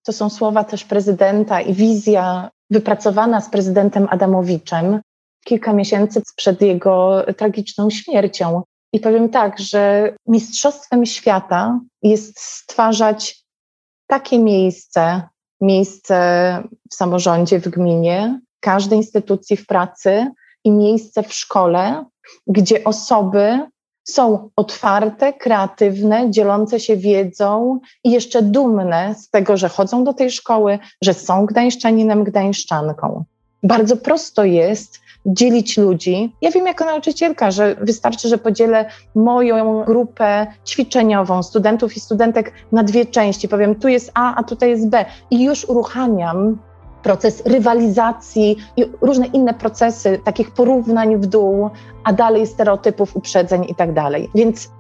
To 0.07 0.13
są 0.13 0.31
słowa 0.31 0.65
też 0.65 0.85
prezydenta 0.85 1.61
i 1.61 1.75
wizja 1.75 2.51
wypracowana 2.71 3.41
z 3.41 3.51
prezydentem 3.51 4.07
Adamowiczem 4.11 5.01
kilka 5.45 5.73
miesięcy 5.73 6.23
przed 6.37 6.63
jego 6.63 7.25
tragiczną 7.37 7.91
śmiercią. 7.91 8.63
I 8.93 9.01
powiem 9.01 9.29
tak, 9.29 9.59
że 9.59 10.13
mistrzostwem 10.27 11.07
świata 11.07 11.81
jest 12.03 12.41
stwarzać 12.41 13.46
takie 14.07 14.39
miejsce, 14.39 15.23
miejsce 15.61 16.17
w 16.91 16.95
samorządzie, 16.95 17.61
w 17.61 17.69
gminie, 17.69 18.41
każdej 18.61 18.99
instytucji 18.99 19.57
w 19.57 19.67
pracy 19.67 20.27
i 20.65 20.71
miejsce 20.71 21.23
w 21.23 21.33
szkole, 21.33 22.05
gdzie 22.47 22.85
osoby 22.85 23.61
są 24.05 24.51
otwarte, 24.57 25.33
kreatywne, 25.33 26.31
dzielące 26.31 26.81
się 26.81 26.97
wiedzą 26.97 27.81
i 28.05 28.11
jeszcze 28.11 28.43
dumne 28.43 29.15
z 29.15 29.31
tego, 29.31 29.57
że 29.57 29.69
chodzą 29.69 30.05
do 30.05 30.15
tej 30.15 30.31
szkoły, 30.31 30.79
że 31.03 31.15
są 31.15 31.47
gdańszczaninem, 31.47 32.25
gdańszczanką. 32.25 33.25
Bardzo 33.63 33.97
prosto 33.97 34.45
jest 34.45 35.01
dzielić 35.27 35.79
ludzi. 35.79 36.37
Ja 36.43 36.51
wiem 36.51 36.67
jako 36.67 36.85
nauczycielka, 36.85 37.51
że 37.51 37.77
wystarczy, 37.81 38.29
że 38.29 38.39
podzielę 38.39 38.91
moją 39.15 39.85
grupę 39.85 40.47
ćwiczeniową 40.67 41.43
studentów 41.43 41.97
i 41.97 42.01
studentek 42.01 42.53
na 42.73 42.83
dwie 42.83 43.07
części. 43.07 43.49
Powiem, 43.49 43.75
tu 43.75 43.89
jest 43.89 44.11
A, 44.15 44.35
a 44.35 44.43
tutaj 44.43 44.71
jest 44.71 44.89
B 44.89 45.05
i 45.31 45.45
już 45.45 45.65
uruchamiam 45.65 46.59
proces 47.03 47.43
rywalizacji 47.47 48.57
i 48.77 48.85
różne 49.01 49.27
inne 49.27 49.55
procesy 49.55 50.21
takich 50.25 50.51
porównań 50.51 51.17
w 51.17 51.27
dół, 51.27 51.71
a 52.05 52.13
dalej 52.13 52.47
stereotypów, 52.47 53.17
uprzedzeń 53.17 53.65
i 53.69 53.75
tak 53.75 53.93
dalej. 53.93 54.31
Więc 54.35 54.71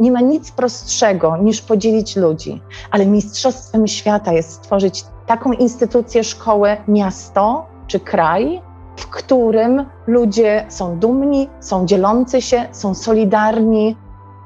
nie 0.00 0.12
ma 0.12 0.20
nic 0.20 0.50
prostszego 0.50 1.36
niż 1.36 1.62
podzielić 1.62 2.16
ludzi, 2.16 2.62
ale 2.90 3.06
mistrzostwem 3.06 3.86
świata 3.86 4.32
jest 4.32 4.52
stworzyć 4.52 5.04
taką 5.26 5.52
instytucję, 5.52 6.24
szkołę, 6.24 6.76
miasto 6.88 7.66
czy 7.86 8.00
kraj, 8.00 8.62
w 8.98 9.06
którym 9.06 9.84
ludzie 10.06 10.64
są 10.68 10.98
dumni, 10.98 11.48
są 11.60 11.86
dzielący 11.86 12.42
się, 12.42 12.66
są 12.72 12.94
solidarni. 12.94 13.96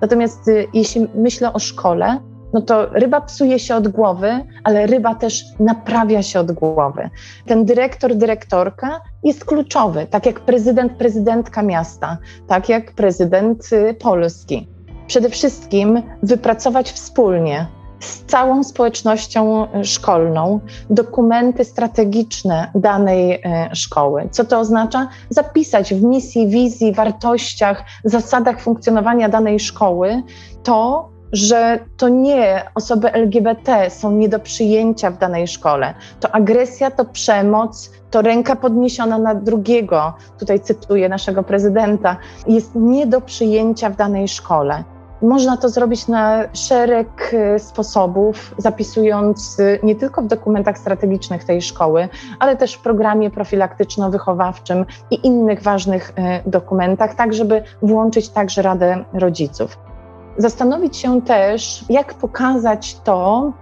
Natomiast 0.00 0.48
y, 0.48 0.66
jeśli 0.74 1.08
myślę 1.14 1.52
o 1.52 1.58
szkole, 1.58 2.20
no 2.52 2.60
to 2.60 2.86
ryba 2.86 3.20
psuje 3.20 3.58
się 3.58 3.76
od 3.76 3.88
głowy, 3.88 4.44
ale 4.64 4.86
ryba 4.86 5.14
też 5.14 5.44
naprawia 5.60 6.22
się 6.22 6.40
od 6.40 6.52
głowy. 6.52 7.10
Ten 7.46 7.64
dyrektor, 7.64 8.14
dyrektorka 8.14 9.00
jest 9.22 9.44
kluczowy, 9.44 10.06
tak 10.10 10.26
jak 10.26 10.40
prezydent, 10.40 10.92
prezydentka 10.92 11.62
miasta, 11.62 12.18
tak 12.48 12.68
jak 12.68 12.92
prezydent 12.92 13.72
y, 13.72 13.94
Polski. 13.94 14.68
Przede 15.06 15.30
wszystkim 15.30 16.02
wypracować 16.22 16.92
wspólnie 16.92 17.66
z 18.00 18.24
całą 18.24 18.64
społecznością 18.64 19.66
y, 19.74 19.84
szkolną 19.84 20.60
dokumenty 20.90 21.64
strategiczne 21.64 22.70
danej 22.74 23.34
y, 23.34 23.40
szkoły. 23.72 24.28
Co 24.30 24.44
to 24.44 24.58
oznacza? 24.58 25.08
Zapisać 25.30 25.94
w 25.94 26.02
misji, 26.02 26.48
wizji, 26.48 26.92
wartościach, 26.92 27.84
zasadach 28.04 28.60
funkcjonowania 28.60 29.28
danej 29.28 29.60
szkoły 29.60 30.22
to, 30.62 31.11
że 31.32 31.78
to 31.96 32.08
nie 32.08 32.62
osoby 32.74 33.12
LGBT 33.12 33.90
są 33.90 34.12
nie 34.12 34.28
do 34.28 34.38
przyjęcia 34.38 35.10
w 35.10 35.18
danej 35.18 35.48
szkole. 35.48 35.94
To 36.20 36.30
agresja, 36.30 36.90
to 36.90 37.04
przemoc, 37.04 37.90
to 38.10 38.22
ręka 38.22 38.56
podniesiona 38.56 39.18
na 39.18 39.34
drugiego, 39.34 40.14
tutaj 40.38 40.60
cytuję 40.60 41.08
naszego 41.08 41.42
prezydenta, 41.42 42.16
jest 42.46 42.74
nie 42.74 43.06
do 43.06 43.20
przyjęcia 43.20 43.90
w 43.90 43.96
danej 43.96 44.28
szkole. 44.28 44.84
Można 45.22 45.56
to 45.56 45.68
zrobić 45.68 46.08
na 46.08 46.44
szereg 46.52 47.34
y, 47.34 47.58
sposobów, 47.58 48.54
zapisując 48.58 49.60
y, 49.60 49.80
nie 49.82 49.96
tylko 49.96 50.22
w 50.22 50.26
dokumentach 50.26 50.78
strategicznych 50.78 51.44
tej 51.44 51.62
szkoły, 51.62 52.08
ale 52.38 52.56
też 52.56 52.74
w 52.74 52.82
programie 52.82 53.30
profilaktyczno-wychowawczym 53.30 54.84
i 55.10 55.26
innych 55.26 55.62
ważnych 55.62 56.10
y, 56.46 56.50
dokumentach, 56.50 57.14
tak 57.14 57.34
żeby 57.34 57.62
włączyć 57.82 58.28
także 58.28 58.62
Radę 58.62 59.04
Rodziców. 59.12 59.91
Zastanowić 60.36 60.96
się 60.96 61.22
też, 61.22 61.84
jak 61.88 62.14
pokazać 62.14 62.96
to, 63.04 63.52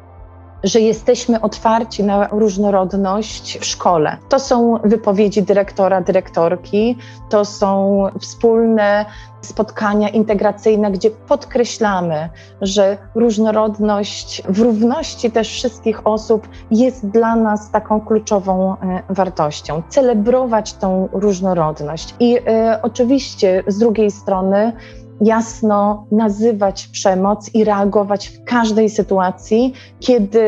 że 0.63 0.81
jesteśmy 0.81 1.41
otwarci 1.41 2.05
na 2.05 2.29
różnorodność 2.29 3.59
w 3.59 3.65
szkole. 3.65 4.17
To 4.29 4.39
są 4.39 4.79
wypowiedzi 4.85 5.43
dyrektora, 5.43 6.01
dyrektorki, 6.01 6.97
to 7.29 7.45
są 7.45 8.05
wspólne 8.21 9.05
spotkania 9.41 10.09
integracyjne, 10.09 10.91
gdzie 10.91 11.11
podkreślamy, 11.11 12.29
że 12.61 12.99
różnorodność 13.15 14.43
w 14.49 14.61
równości 14.61 15.31
też 15.31 15.49
wszystkich 15.49 16.07
osób 16.07 16.49
jest 16.71 17.09
dla 17.09 17.37
nas 17.37 17.71
taką 17.71 18.01
kluczową 18.01 18.77
e, 18.77 19.03
wartością. 19.09 19.83
Celebrować 19.89 20.73
tą 20.75 21.09
różnorodność. 21.13 22.15
I 22.21 22.37
y, 22.37 22.43
oczywiście 22.83 23.63
z 23.67 23.79
drugiej 23.79 24.11
strony, 24.11 24.73
jasno 25.21 26.07
nazywać 26.13 26.87
przemoc 26.87 27.55
i 27.55 27.65
reagować 27.65 28.29
w 28.29 28.45
każdej 28.45 28.91
sytuacji, 28.91 29.75
kiedy 30.01 30.43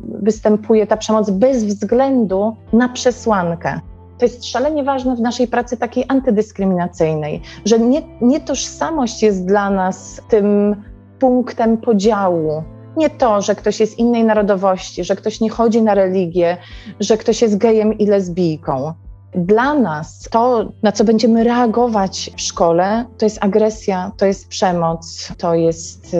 występuje 0.00 0.86
ta 0.86 0.96
przemoc 0.96 1.30
bez 1.30 1.64
względu 1.64 2.56
na 2.72 2.88
przesłankę. 2.88 3.80
To 4.18 4.24
jest 4.24 4.44
szalenie 4.44 4.84
ważne 4.84 5.16
w 5.16 5.20
naszej 5.20 5.48
pracy 5.48 5.76
takiej 5.76 6.04
antydyskryminacyjnej, 6.08 7.42
że 7.64 7.78
nie, 7.78 8.02
nie 8.20 8.40
tożsamość 8.40 9.22
jest 9.22 9.46
dla 9.46 9.70
nas 9.70 10.22
tym 10.28 10.76
punktem 11.18 11.76
podziału, 11.76 12.62
nie 12.96 13.10
to, 13.10 13.42
że 13.42 13.54
ktoś 13.54 13.80
jest 13.80 13.98
innej 13.98 14.24
narodowości, 14.24 15.04
że 15.04 15.16
ktoś 15.16 15.40
nie 15.40 15.50
chodzi 15.50 15.82
na 15.82 15.94
religię, 15.94 16.56
że 17.00 17.16
ktoś 17.16 17.42
jest 17.42 17.58
gejem 17.58 17.98
i 17.98 18.06
lesbijką. 18.06 18.92
Dla 19.34 19.74
nas 19.74 20.28
to, 20.30 20.72
na 20.82 20.92
co 20.92 21.04
będziemy 21.04 21.44
reagować 21.44 22.30
w 22.36 22.40
szkole, 22.40 23.04
to 23.18 23.26
jest 23.26 23.44
agresja, 23.44 24.12
to 24.16 24.26
jest 24.26 24.48
przemoc, 24.48 25.32
to 25.38 25.54
jest 25.54 26.14
y, 26.14 26.18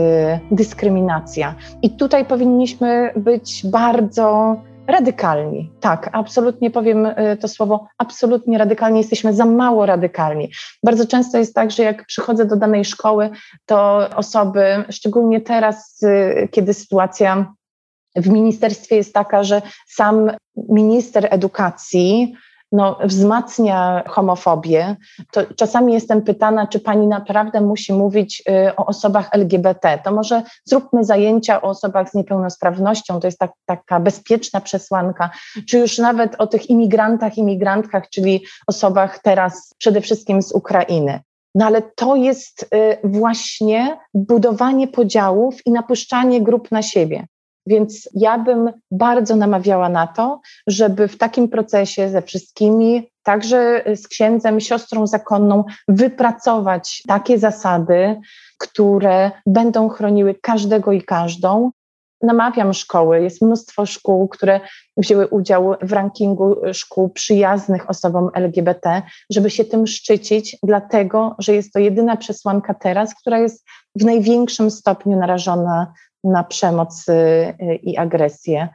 dyskryminacja. 0.51 1.55
I 1.83 1.91
tutaj 1.91 2.25
powinniśmy 2.25 3.13
być 3.17 3.63
bardzo 3.67 4.57
radykalni. 4.87 5.71
Tak, 5.81 6.11
absolutnie 6.13 6.71
powiem 6.71 7.07
y, 7.07 7.37
to 7.41 7.49
słowo, 7.49 7.87
absolutnie 7.99 8.59
radykalni. 8.59 8.99
Jesteśmy 8.99 9.35
za 9.35 9.45
mało 9.45 9.87
radykalni. 9.87 10.51
Bardzo 10.85 11.07
często 11.07 11.39
jest 11.39 11.55
tak, 11.55 11.71
że 11.71 11.83
jak 11.83 12.07
przychodzę 12.07 12.45
do 12.45 12.57
danej 12.57 12.85
szkoły, 12.85 13.31
to 13.67 14.09
osoby, 14.17 14.85
szczególnie 14.91 15.41
teraz, 15.41 16.03
y, 16.03 16.49
kiedy 16.51 16.75
sytuacja 16.75 17.55
w 18.17 18.29
ministerstwie 18.29 18.97
jest 18.97 19.15
taka, 19.15 19.45
że 19.45 19.63
sam 19.89 20.31
minister 20.69 21.29
edukacji 21.31 22.35
no, 22.73 22.99
wzmacnia 23.05 24.03
homofobię, 24.07 24.97
to 25.33 25.41
czasami 25.57 25.93
jestem 25.93 26.23
pytana, 26.23 26.67
czy 26.67 26.81
pani 26.81 27.07
naprawdę 27.07 27.61
musi 27.61 27.93
mówić 27.93 28.43
y, 28.49 28.77
o 28.77 28.87
osobach 28.87 29.29
LGBT. 29.33 29.99
To 30.05 30.13
może 30.13 30.43
zróbmy 30.65 31.05
zajęcia 31.05 31.63
o 31.63 31.69
osobach 31.69 32.11
z 32.11 32.15
niepełnosprawnością, 32.15 33.21
to 33.21 33.27
jest 33.27 33.39
tak, 33.39 33.53
taka 33.67 34.01
bezpieczna 34.01 34.61
przesłanka, 34.61 35.31
czy 35.69 35.79
już 35.79 35.99
nawet 35.99 36.35
o 36.39 36.47
tych 36.47 36.71
imigrantach, 36.71 37.39
imigrantkach, 37.39 38.09
czyli 38.11 38.45
osobach 38.67 39.19
teraz 39.19 39.75
przede 39.79 40.01
wszystkim 40.01 40.43
z 40.43 40.53
Ukrainy. 40.53 41.21
No 41.55 41.67
ale 41.67 41.83
to 41.83 42.17
jest 42.17 42.63
y, 42.63 42.99
właśnie 43.05 43.99
budowanie 44.15 44.89
podziałów 44.89 45.67
i 45.67 45.71
napuszczanie 45.71 46.43
grup 46.43 46.71
na 46.71 46.83
siebie. 46.83 47.27
Więc 47.67 48.09
ja 48.15 48.39
bym 48.39 48.73
bardzo 48.91 49.37
namawiała 49.37 49.89
na 49.89 50.07
to, 50.07 50.41
żeby 50.67 51.09
w 51.09 51.19
takim 51.19 51.49
procesie 51.49 52.09
ze 52.09 52.23
wszystkimi, 52.23 53.11
także 53.23 53.85
z 53.97 54.09
księdzem, 54.09 54.61
siostrą 54.61 55.07
zakonną, 55.07 55.65
wypracować 55.89 57.03
takie 57.09 57.39
zasady, 57.39 58.21
które 58.59 59.31
będą 59.47 59.89
chroniły 59.89 60.35
każdego 60.43 60.93
i 60.93 61.03
każdą. 61.03 61.71
Namawiam 62.23 62.75
szkoły, 62.75 63.23
jest 63.23 63.43
mnóstwo 63.43 63.87
szkół, 63.87 64.29
które 64.29 64.61
wzięły 64.97 65.27
udział 65.29 65.75
w 65.83 65.93
rankingu 65.93 66.57
szkół 66.73 67.09
przyjaznych 67.09 67.91
osobom 67.91 68.31
LGBT, 68.35 69.03
żeby 69.31 69.51
się 69.51 69.65
tym 69.65 69.87
szczycić, 69.87 70.57
dlatego 70.63 71.35
że 71.39 71.55
jest 71.55 71.73
to 71.73 71.79
jedyna 71.79 72.17
przesłanka 72.17 72.75
teraz, 72.75 73.15
która 73.15 73.39
jest 73.39 73.65
w 73.95 74.05
największym 74.05 74.71
stopniu 74.71 75.17
narażona 75.17 75.93
na 76.25 76.45
przemoc 76.45 77.09
y, 77.09 77.13
y, 77.13 77.75
i 77.75 77.97
agresję. 77.97 78.69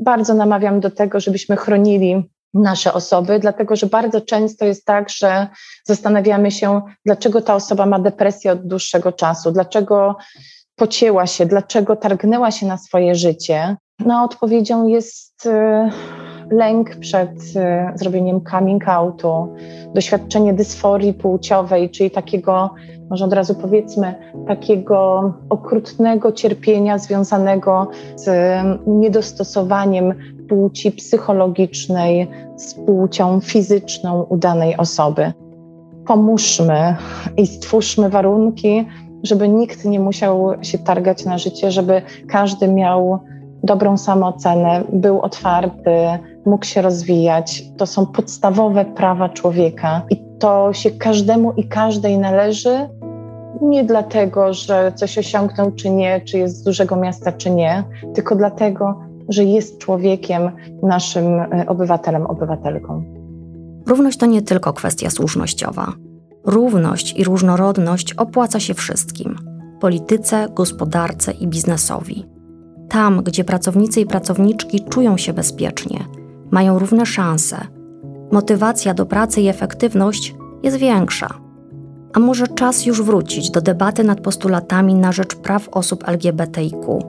Bardzo 0.00 0.34
namawiam 0.34 0.80
do 0.80 0.90
tego, 0.90 1.20
żebyśmy 1.20 1.56
chronili 1.56 2.30
nasze 2.54 2.92
osoby, 2.92 3.38
dlatego 3.38 3.76
że 3.76 3.86
bardzo 3.86 4.20
często 4.20 4.64
jest 4.64 4.84
tak, 4.84 5.10
że 5.10 5.46
zastanawiamy 5.84 6.50
się, 6.50 6.82
dlaczego 7.04 7.42
ta 7.42 7.54
osoba 7.54 7.86
ma 7.86 7.98
depresję 7.98 8.52
od 8.52 8.66
dłuższego 8.66 9.12
czasu, 9.12 9.52
dlaczego 9.52 10.16
pocięła 10.76 11.26
się, 11.26 11.46
dlaczego 11.46 11.96
targnęła 11.96 12.50
się 12.50 12.66
na 12.66 12.78
swoje 12.78 13.14
życie. 13.14 13.76
No, 13.98 14.24
odpowiedzią 14.24 14.86
jest 14.86 15.46
y, 15.46 15.90
lęk 16.50 16.96
przed 16.96 17.30
zrobieniem 17.94 18.40
coming 18.50 18.88
outu, 18.88 19.48
doświadczenie 19.94 20.54
dysforii 20.54 21.14
płciowej, 21.14 21.90
czyli 21.90 22.10
takiego 22.10 22.70
może 23.10 23.24
od 23.24 23.32
razu 23.32 23.54
powiedzmy, 23.54 24.14
takiego 24.46 25.32
okrutnego 25.50 26.32
cierpienia 26.32 26.98
związanego 26.98 27.86
z 28.16 28.28
niedostosowaniem 28.86 30.14
płci 30.48 30.92
psychologicznej 30.92 32.28
z 32.56 32.74
płcią 32.74 33.40
fizyczną 33.40 34.22
u 34.22 34.36
danej 34.36 34.76
osoby. 34.76 35.32
Pomóżmy 36.06 36.96
i 37.36 37.46
stwórzmy 37.46 38.10
warunki, 38.10 38.86
żeby 39.22 39.48
nikt 39.48 39.84
nie 39.84 40.00
musiał 40.00 40.54
się 40.62 40.78
targać 40.78 41.24
na 41.24 41.38
życie, 41.38 41.70
żeby 41.70 42.02
każdy 42.28 42.68
miał 42.68 43.18
dobrą 43.62 43.96
samoocenę, 43.96 44.84
był 44.92 45.20
otwarty, 45.20 45.96
mógł 46.46 46.64
się 46.64 46.82
rozwijać. 46.82 47.64
To 47.76 47.86
są 47.86 48.06
podstawowe 48.06 48.84
prawa 48.84 49.28
człowieka 49.28 50.02
i 50.10 50.22
to 50.38 50.72
się 50.72 50.90
każdemu 50.90 51.52
i 51.52 51.68
każdej 51.68 52.18
należy, 52.18 52.88
nie 53.62 53.84
dlatego, 53.84 54.52
że 54.52 54.92
coś 54.96 55.18
osiągnął 55.18 55.72
czy 55.72 55.90
nie, 55.90 56.20
czy 56.20 56.38
jest 56.38 56.56
z 56.56 56.62
dużego 56.62 56.96
miasta 56.96 57.32
czy 57.32 57.50
nie, 57.50 57.84
tylko 58.14 58.36
dlatego, 58.36 59.00
że 59.28 59.44
jest 59.44 59.78
człowiekiem, 59.78 60.50
naszym 60.82 61.40
e, 61.40 61.64
obywatelem, 61.66 62.26
obywatelką. 62.26 63.04
Równość 63.86 64.18
to 64.18 64.26
nie 64.26 64.42
tylko 64.42 64.72
kwestia 64.72 65.10
słusznościowa. 65.10 65.92
Równość 66.44 67.18
i 67.18 67.24
różnorodność 67.24 68.12
opłaca 68.12 68.60
się 68.60 68.74
wszystkim 68.74 69.36
polityce, 69.80 70.48
gospodarce 70.54 71.32
i 71.32 71.48
biznesowi. 71.48 72.37
Tam, 72.88 73.22
gdzie 73.22 73.44
pracownicy 73.44 74.00
i 74.00 74.06
pracowniczki 74.06 74.84
czują 74.84 75.16
się 75.16 75.32
bezpiecznie, 75.32 76.04
mają 76.50 76.78
równe 76.78 77.06
szanse, 77.06 77.56
motywacja 78.32 78.94
do 78.94 79.06
pracy 79.06 79.40
i 79.40 79.48
efektywność 79.48 80.34
jest 80.62 80.76
większa. 80.76 81.28
A 82.14 82.18
może 82.20 82.48
czas 82.48 82.86
już 82.86 83.02
wrócić 83.02 83.50
do 83.50 83.60
debaty 83.60 84.04
nad 84.04 84.20
postulatami 84.20 84.94
na 84.94 85.12
rzecz 85.12 85.36
praw 85.36 85.68
osób 85.68 86.08
LGBTIQ? 86.08 87.02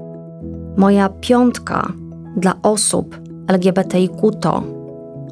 Moja 0.77 1.09
piątka 1.09 1.93
dla 2.37 2.53
osób 2.61 3.19
LGBTIQ 3.47 4.31
to 4.31 4.63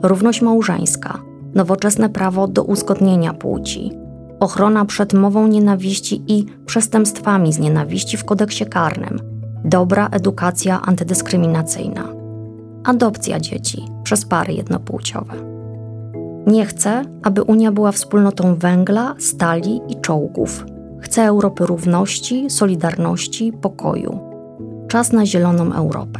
równość 0.03 0.41
małżeńska, 0.41 1.19
nowoczesne 1.53 2.09
prawo 2.09 2.47
do 2.47 2.63
uzgodnienia 2.63 3.33
płci, 3.33 3.91
ochrona 4.39 4.85
przed 4.85 5.13
mową 5.13 5.47
nienawiści 5.47 6.23
i 6.27 6.45
przestępstwami 6.65 7.53
z 7.53 7.59
nienawiści 7.59 8.17
w 8.17 8.25
kodeksie 8.25 8.65
karnym, 8.65 9.36
dobra 9.67 10.07
edukacja 10.11 10.81
antydyskryminacyjna, 10.81 12.03
adopcja 12.83 13.39
dzieci 13.39 13.85
przez 14.03 14.25
pary 14.25 14.53
jednopłciowe. 14.53 15.33
Nie 16.47 16.65
chcę, 16.65 17.03
aby 17.23 17.43
Unia 17.43 17.71
była 17.71 17.91
wspólnotą 17.91 18.55
węgla, 18.55 19.15
stali 19.19 19.81
i 19.87 20.01
czołgów. 20.01 20.65
Chcę 21.01 21.23
Europy 21.23 21.65
równości, 21.65 22.49
solidarności, 22.49 23.53
pokoju. 23.61 24.19
Czas 24.87 25.11
na 25.11 25.25
zieloną 25.25 25.73
Europę. 25.73 26.19